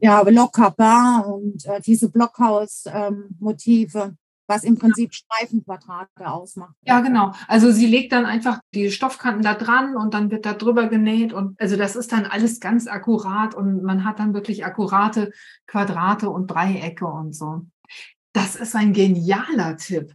[0.00, 3.98] ja, Blockcover und äh, diese Blockhaus-Motive.
[3.98, 6.74] Ähm, was im Prinzip Streifenquadrate ausmacht.
[6.82, 7.32] Ja, genau.
[7.48, 11.32] Also sie legt dann einfach die Stoffkanten da dran und dann wird da drüber genäht
[11.32, 15.32] und also das ist dann alles ganz akkurat und man hat dann wirklich akkurate
[15.66, 17.62] Quadrate und Dreiecke und so.
[18.32, 20.14] Das ist ein genialer Tipp.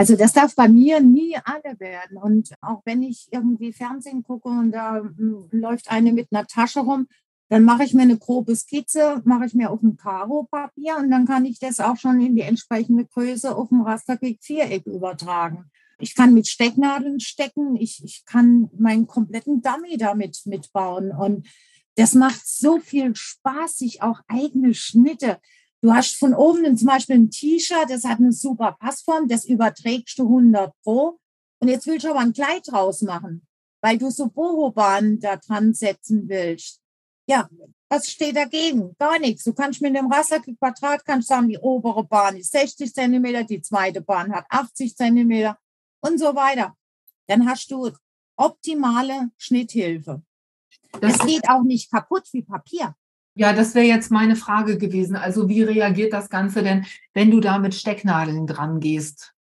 [0.00, 2.16] Also das darf bei mir nie alle werden.
[2.16, 6.80] Und auch wenn ich irgendwie Fernsehen gucke und da hm, läuft eine mit einer Tasche
[6.80, 7.06] rum,
[7.50, 11.26] dann mache ich mir eine grobe Skizze, mache ich mir auf dem Karo-Papier und dann
[11.26, 15.70] kann ich das auch schon in die entsprechende Größe auf dem Rasterkrieg-Viereck übertragen.
[15.98, 21.46] Ich kann mit Stecknadeln stecken, ich, ich kann meinen kompletten Dummy damit mitbauen und
[21.96, 25.36] das macht so viel Spaß, sich auch eigene Schnitte.
[25.82, 30.18] Du hast von oben zum Beispiel ein T-Shirt, das hat eine super Passform, das überträgst
[30.18, 31.18] du 100 pro.
[31.58, 33.46] Und jetzt willst du aber ein Kleid draus machen,
[33.82, 36.80] weil du so Boho-Bahnen da dran setzen willst.
[37.26, 37.48] Ja,
[37.88, 38.94] was steht dagegen?
[38.98, 39.44] Gar nichts.
[39.44, 44.00] Du kannst mit dem Rasterquadrat kannst sagen, die obere Bahn ist 60 Zentimeter, die zweite
[44.00, 45.58] Bahn hat 80 Zentimeter
[46.00, 46.76] und so weiter.
[47.26, 47.90] Dann hast du
[48.36, 50.22] optimale Schnitthilfe.
[51.00, 52.94] Das es geht auch nicht kaputt wie Papier.
[53.34, 55.16] Ja, das wäre jetzt meine Frage gewesen.
[55.16, 59.34] Also wie reagiert das Ganze denn, wenn du da mit Stecknadeln dran gehst?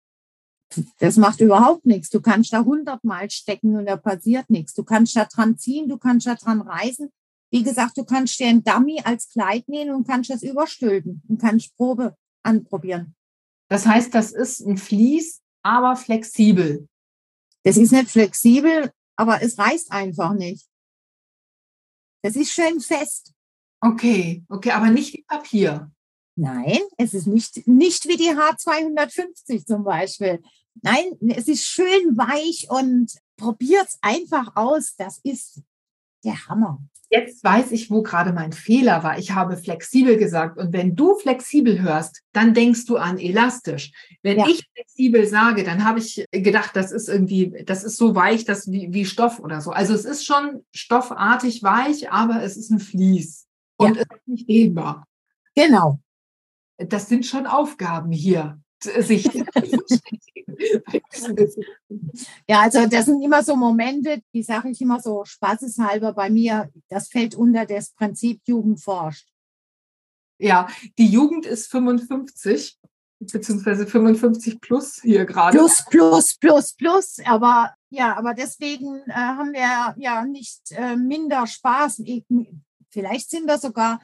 [0.98, 2.10] Das macht überhaupt nichts.
[2.10, 4.74] Du kannst da hundertmal stecken und da passiert nichts.
[4.74, 7.10] Du kannst da dran ziehen, du kannst da dran reißen.
[7.50, 11.40] Wie gesagt, du kannst dir ein Dummy als Kleid nähen und kannst das überstülpen und
[11.40, 13.14] kannst Probe anprobieren.
[13.70, 16.86] Das heißt, das ist ein Vlies, aber flexibel.
[17.64, 20.66] Das ist nicht flexibel, aber es reißt einfach nicht.
[22.22, 23.32] Das ist schön fest.
[23.80, 25.90] Okay, okay, aber nicht wie Papier.
[26.36, 30.40] Nein, es ist nicht, nicht wie die H250 zum Beispiel.
[30.82, 34.94] Nein, es ist schön weich und probiert es einfach aus.
[34.96, 35.62] Das ist
[36.24, 39.18] der Hammer jetzt weiß ich, wo gerade mein Fehler war.
[39.18, 40.58] Ich habe flexibel gesagt.
[40.58, 43.92] Und wenn du flexibel hörst, dann denkst du an elastisch.
[44.22, 44.46] Wenn ja.
[44.46, 48.70] ich flexibel sage, dann habe ich gedacht, das ist irgendwie, das ist so weich, das
[48.70, 49.70] wie, wie Stoff oder so.
[49.70, 53.46] Also es ist schon stoffartig weich, aber es ist ein Vlies.
[53.78, 54.02] Und ja.
[54.02, 55.06] es ist nicht dehnbar.
[55.54, 56.00] Genau.
[56.76, 59.24] Das sind schon Aufgaben hier sich.
[62.48, 66.70] ja, also das sind immer so Momente, die sage ich immer so spaßeshalber bei mir,
[66.88, 69.28] das fällt unter das Prinzip Jugend forscht.
[70.38, 70.68] Ja,
[70.98, 72.78] die Jugend ist 55
[73.20, 75.58] beziehungsweise 55 plus hier gerade.
[75.58, 77.16] Plus, plus, plus, plus.
[77.24, 82.02] Aber ja, aber deswegen äh, haben wir ja nicht äh, minder Spaß.
[82.90, 84.00] Vielleicht sind wir sogar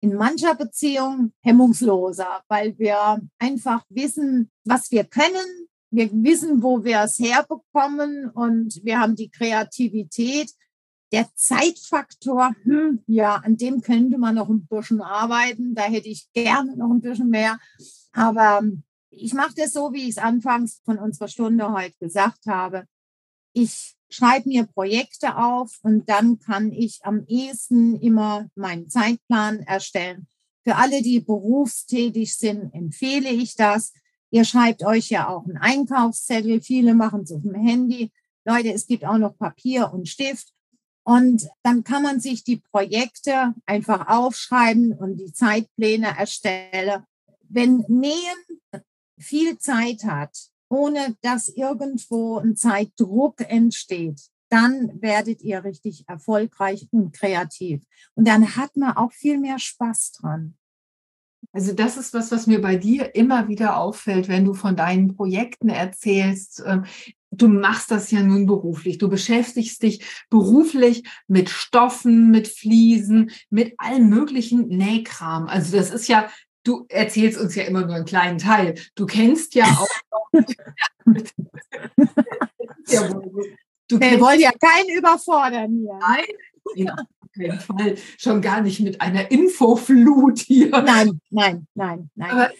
[0.00, 5.68] in mancher Beziehung hemmungsloser, weil wir einfach wissen, was wir können.
[5.90, 10.50] Wir wissen, wo wir es herbekommen und wir haben die Kreativität.
[11.12, 15.74] Der Zeitfaktor, hm, ja, an dem könnte man noch ein bisschen arbeiten.
[15.74, 17.58] Da hätte ich gerne noch ein bisschen mehr.
[18.12, 18.62] Aber
[19.10, 22.84] ich mache das so, wie ich es anfangs von unserer Stunde heute gesagt habe.
[23.52, 30.26] Ich schreibe mir Projekte auf und dann kann ich am ehesten immer meinen Zeitplan erstellen.
[30.64, 33.92] Für alle, die berufstätig sind, empfehle ich das.
[34.30, 36.60] Ihr schreibt euch ja auch einen Einkaufszettel.
[36.60, 38.10] Viele machen es auf dem Handy.
[38.44, 40.52] Leute, es gibt auch noch Papier und Stift.
[41.04, 47.04] Und dann kann man sich die Projekte einfach aufschreiben und die Zeitpläne erstellen.
[47.48, 48.82] Wenn Nähen
[49.18, 50.36] viel Zeit hat,
[50.68, 57.82] ohne dass irgendwo ein Zeitdruck entsteht, dann werdet ihr richtig erfolgreich und kreativ.
[58.14, 60.54] Und dann hat man auch viel mehr Spaß dran.
[61.52, 65.16] Also das ist was, was mir bei dir immer wieder auffällt, wenn du von deinen
[65.16, 66.62] Projekten erzählst.
[66.66, 66.84] Ähm,
[67.30, 68.98] du machst das ja nun beruflich.
[68.98, 75.46] Du beschäftigst dich beruflich mit Stoffen, mit Fliesen, mit allem möglichen Nähkram.
[75.46, 76.28] Also das ist ja
[76.66, 78.74] du erzählst uns ja immer nur einen kleinen Teil.
[78.94, 79.88] Du kennst ja auch.
[82.88, 83.08] ja,
[83.88, 85.98] du Wir wollen ja keinen überfordern hier.
[86.00, 86.24] Nein,
[86.74, 87.94] ja, auf keinen Fall.
[88.18, 90.70] Schon gar nicht mit einer Infoflut hier.
[90.70, 92.30] Nein, nein, nein, nein.
[92.30, 92.50] Aber,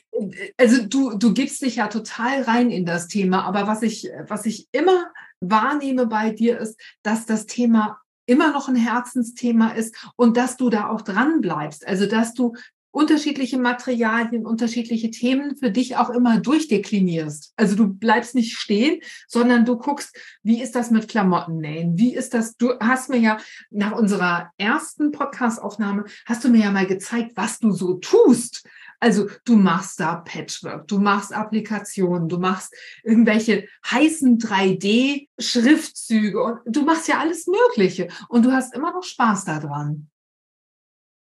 [0.57, 3.45] also du, du gibst dich ja total rein in das Thema.
[3.45, 5.07] Aber was ich, was ich immer
[5.41, 10.69] wahrnehme bei dir ist, dass das Thema immer noch ein Herzensthema ist und dass du
[10.69, 11.87] da auch dran bleibst.
[11.87, 12.55] Also dass du
[12.97, 17.53] unterschiedliche Materialien, unterschiedliche Themen für dich auch immer durchdeklinierst.
[17.57, 21.99] Also du bleibst nicht stehen, sondern du guckst, wie ist das mit Klamotten nähen?
[21.99, 22.57] Wie ist das?
[22.57, 23.37] Du hast mir ja
[23.71, 28.67] nach unserer ersten Podcast-Aufnahme hast du mir ja mal gezeigt, was du so tust.
[28.99, 32.75] Also du machst da Patchwork, du machst Applikationen, du machst
[33.05, 39.45] irgendwelche heißen 3D-Schriftzüge und du machst ja alles Mögliche und du hast immer noch Spaß
[39.45, 40.09] daran.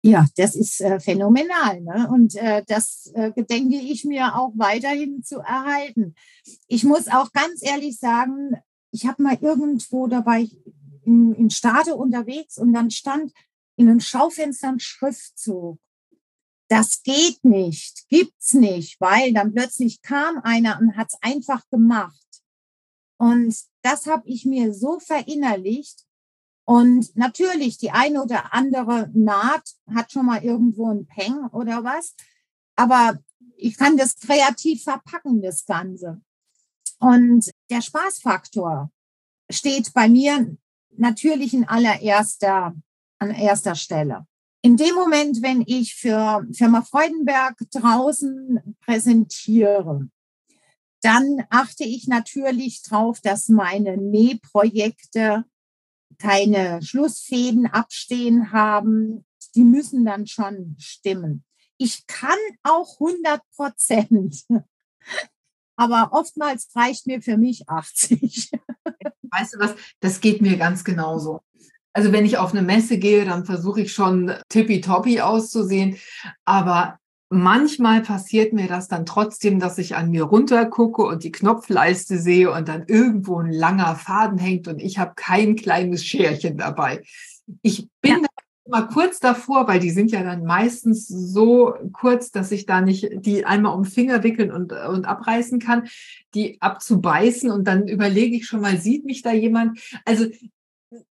[0.08, 1.80] Ja, das ist äh, phänomenal.
[1.80, 2.08] Ne?
[2.10, 6.14] Und äh, das äh, gedenke ich mir auch weiterhin zu erhalten.
[6.66, 8.52] Ich muss auch ganz ehrlich sagen,
[8.90, 10.56] ich habe mal irgendwo, da war ich
[11.04, 13.32] in, in Stade unterwegs und dann stand
[13.76, 15.78] in einem Schaufenster ein Schriftzug
[16.68, 22.26] das geht nicht, gibt's nicht, weil dann plötzlich kam einer und hat's einfach gemacht.
[23.18, 26.04] Und das habe ich mir so verinnerlicht.
[26.68, 32.14] Und natürlich, die eine oder andere Naht hat schon mal irgendwo ein Peng oder was.
[32.76, 33.18] Aber
[33.56, 36.20] ich kann das kreativ verpacken, das Ganze.
[36.98, 38.90] Und der Spaßfaktor
[39.48, 40.56] steht bei mir
[40.96, 42.74] natürlich in allererster,
[43.18, 44.26] an erster Stelle
[44.60, 50.08] in dem Moment, wenn ich für Firma Freudenberg draußen präsentiere,
[51.00, 55.44] dann achte ich natürlich darauf, dass meine Nähprojekte
[56.18, 59.24] keine Schlussfäden abstehen haben.
[59.54, 61.44] Die müssen dann schon stimmen.
[61.76, 64.44] Ich kann auch 100 Prozent,
[65.76, 68.50] aber oftmals reicht mir für mich 80.
[69.30, 71.42] Weißt du was, das geht mir ganz genauso.
[71.92, 75.98] Also wenn ich auf eine Messe gehe, dann versuche ich schon tippitoppi auszusehen.
[76.44, 76.98] Aber
[77.30, 82.50] manchmal passiert mir das dann trotzdem, dass ich an mir runtergucke und die Knopfleiste sehe
[82.50, 87.02] und dann irgendwo ein langer Faden hängt und ich habe kein kleines Scherchen dabei.
[87.62, 88.28] Ich bin ja.
[88.64, 93.08] immer kurz davor, weil die sind ja dann meistens so kurz, dass ich da nicht
[93.12, 95.88] die einmal um Finger wickeln und, und abreißen kann,
[96.34, 99.78] die abzubeißen und dann überlege ich schon mal, sieht mich da jemand?
[100.06, 100.26] Also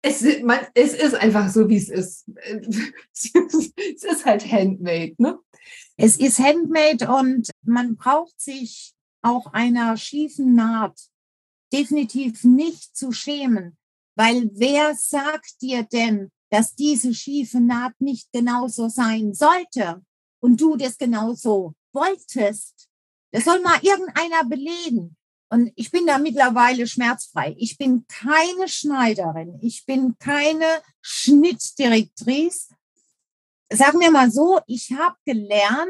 [0.02, 2.26] es, man, es ist einfach so, wie es ist.
[3.12, 5.38] es ist halt handmade, ne?
[6.04, 8.92] Es ist handmade und man braucht sich
[9.22, 10.98] auch einer schiefen Naht
[11.72, 13.78] definitiv nicht zu schämen,
[14.16, 20.04] weil wer sagt dir denn, dass diese schiefe Naht nicht genauso sein sollte
[20.40, 22.88] und du das genauso wolltest?
[23.30, 25.16] Das soll mal irgendeiner belegen.
[25.50, 27.54] Und ich bin da mittlerweile schmerzfrei.
[27.56, 29.56] Ich bin keine Schneiderin.
[29.62, 32.74] Ich bin keine Schnittdirektrice.
[33.74, 35.88] Sagen wir mal so, ich habe gelernt,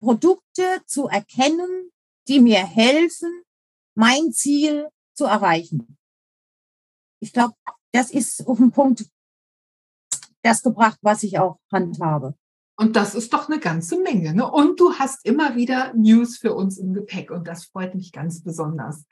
[0.00, 1.90] Produkte zu erkennen,
[2.28, 3.42] die mir helfen,
[3.94, 5.98] mein Ziel zu erreichen.
[7.20, 7.54] Ich glaube,
[7.92, 9.04] das ist auf den Punkt
[10.42, 12.34] das gebracht, was ich auch handhabe.
[12.76, 14.34] Und das ist doch eine ganze Menge.
[14.34, 14.50] Ne?
[14.50, 18.42] Und du hast immer wieder News für uns im Gepäck und das freut mich ganz
[18.42, 19.04] besonders.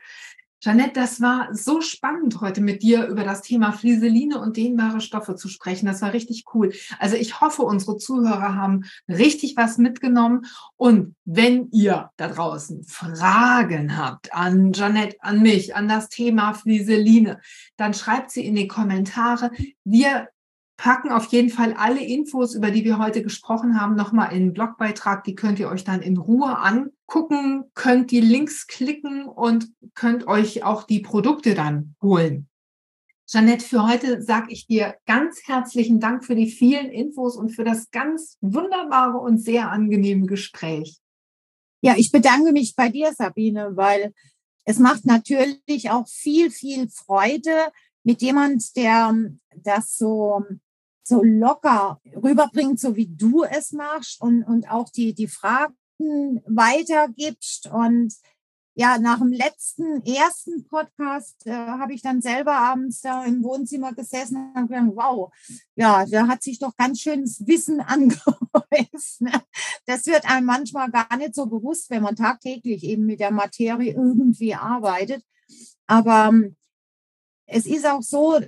[0.60, 5.36] Jeanette, das war so spannend, heute mit dir über das Thema Flieseline und dehnbare Stoffe
[5.36, 5.86] zu sprechen.
[5.86, 6.72] Das war richtig cool.
[6.98, 10.46] Also ich hoffe, unsere Zuhörer haben richtig was mitgenommen.
[10.76, 17.40] Und wenn ihr da draußen Fragen habt an Jeanette, an mich, an das Thema Flieseline,
[17.76, 19.52] dann schreibt sie in die Kommentare.
[19.84, 20.28] Wir
[20.78, 24.52] packen auf jeden Fall alle Infos, über die wir heute gesprochen haben, nochmal in den
[24.54, 25.24] Blogbeitrag.
[25.24, 30.62] Die könnt ihr euch dann in Ruhe angucken, könnt die Links klicken und könnt euch
[30.62, 32.48] auch die Produkte dann holen.
[33.26, 37.64] Jeanette, für heute sage ich dir ganz herzlichen Dank für die vielen Infos und für
[37.64, 40.98] das ganz wunderbare und sehr angenehme Gespräch.
[41.82, 44.14] Ja, ich bedanke mich bei dir, Sabine, weil
[44.64, 47.72] es macht natürlich auch viel, viel Freude
[48.04, 49.12] mit jemand, der
[49.56, 50.44] das so
[51.08, 55.74] so locker rüberbringt, so wie du es machst und, und auch die, die Fragen
[56.46, 57.66] weitergibst.
[57.66, 58.14] Und
[58.74, 63.92] ja, nach dem letzten, ersten Podcast äh, habe ich dann selber abends da im Wohnzimmer
[63.92, 65.32] gesessen und gedacht, wow,
[65.74, 69.20] ja, da hat sich doch ganz schönes Wissen angehäuft.
[69.20, 69.32] Ne?
[69.86, 73.94] Das wird einem manchmal gar nicht so bewusst, wenn man tagtäglich eben mit der Materie
[73.94, 75.24] irgendwie arbeitet.
[75.88, 76.54] Aber ähm,
[77.48, 78.38] es ist auch so,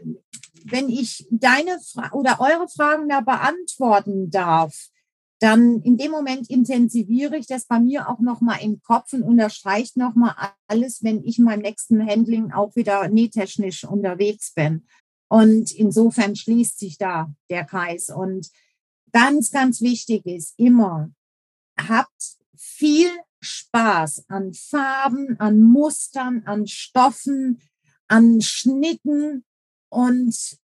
[0.65, 4.91] wenn ich deine Fra oder eure Fragen da beantworten darf,
[5.41, 9.97] dann in dem Moment intensiviere ich das bei mir auch nochmal im Kopf und unterstreicht
[9.97, 10.35] nochmal
[10.67, 14.87] alles, wenn ich in meinem nächsten Handling auch wieder nähtechnisch unterwegs bin.
[15.29, 18.11] Und insofern schließt sich da der Kreis.
[18.11, 18.51] Und
[19.13, 21.11] ganz, ganz wichtig ist immer,
[21.79, 23.09] habt viel
[23.41, 27.63] Spaß an Farben, an Mustern, an Stoffen,
[28.11, 29.45] an Schnitten
[29.89, 30.59] und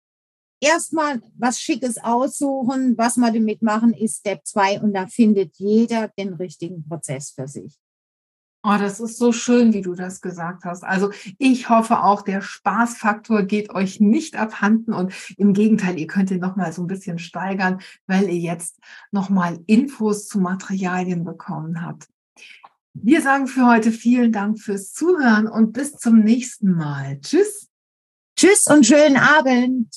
[0.61, 6.09] erstmal was Schickes aussuchen, was wir damit machen, ist Step 2 und da findet jeder
[6.17, 7.77] den richtigen Prozess für sich.
[8.65, 10.85] Oh, das ist so schön, wie du das gesagt hast.
[10.85, 16.31] Also ich hoffe auch, der Spaßfaktor geht euch nicht abhanden und im Gegenteil, ihr könnt
[16.31, 18.79] ihn noch mal so ein bisschen steigern, weil ihr jetzt
[19.11, 22.12] noch mal Infos zu Materialien bekommen habt.
[22.95, 27.19] Wir sagen für heute vielen Dank fürs Zuhören und bis zum nächsten Mal.
[27.23, 27.69] Tschüss.
[28.37, 29.89] Tschüss und schönen Abend.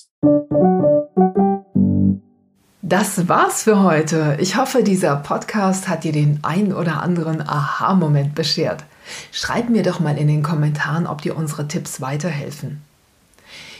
[2.82, 4.38] Das war's für heute.
[4.40, 8.86] Ich hoffe, dieser Podcast hat dir den ein oder anderen Aha-Moment beschert.
[9.32, 12.82] Schreib mir doch mal in den Kommentaren, ob dir unsere Tipps weiterhelfen.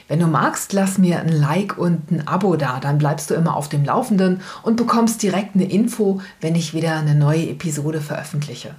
[0.10, 3.56] Wenn du magst, lass mir ein Like und ein Abo da, dann bleibst du immer
[3.56, 8.76] auf dem Laufenden und bekommst direkt eine Info, wenn ich wieder eine neue Episode veröffentliche.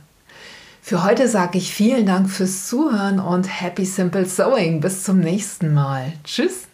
[0.88, 4.80] Für heute sage ich vielen Dank fürs Zuhören und Happy Simple Sewing.
[4.80, 6.12] Bis zum nächsten Mal.
[6.22, 6.68] Tschüss.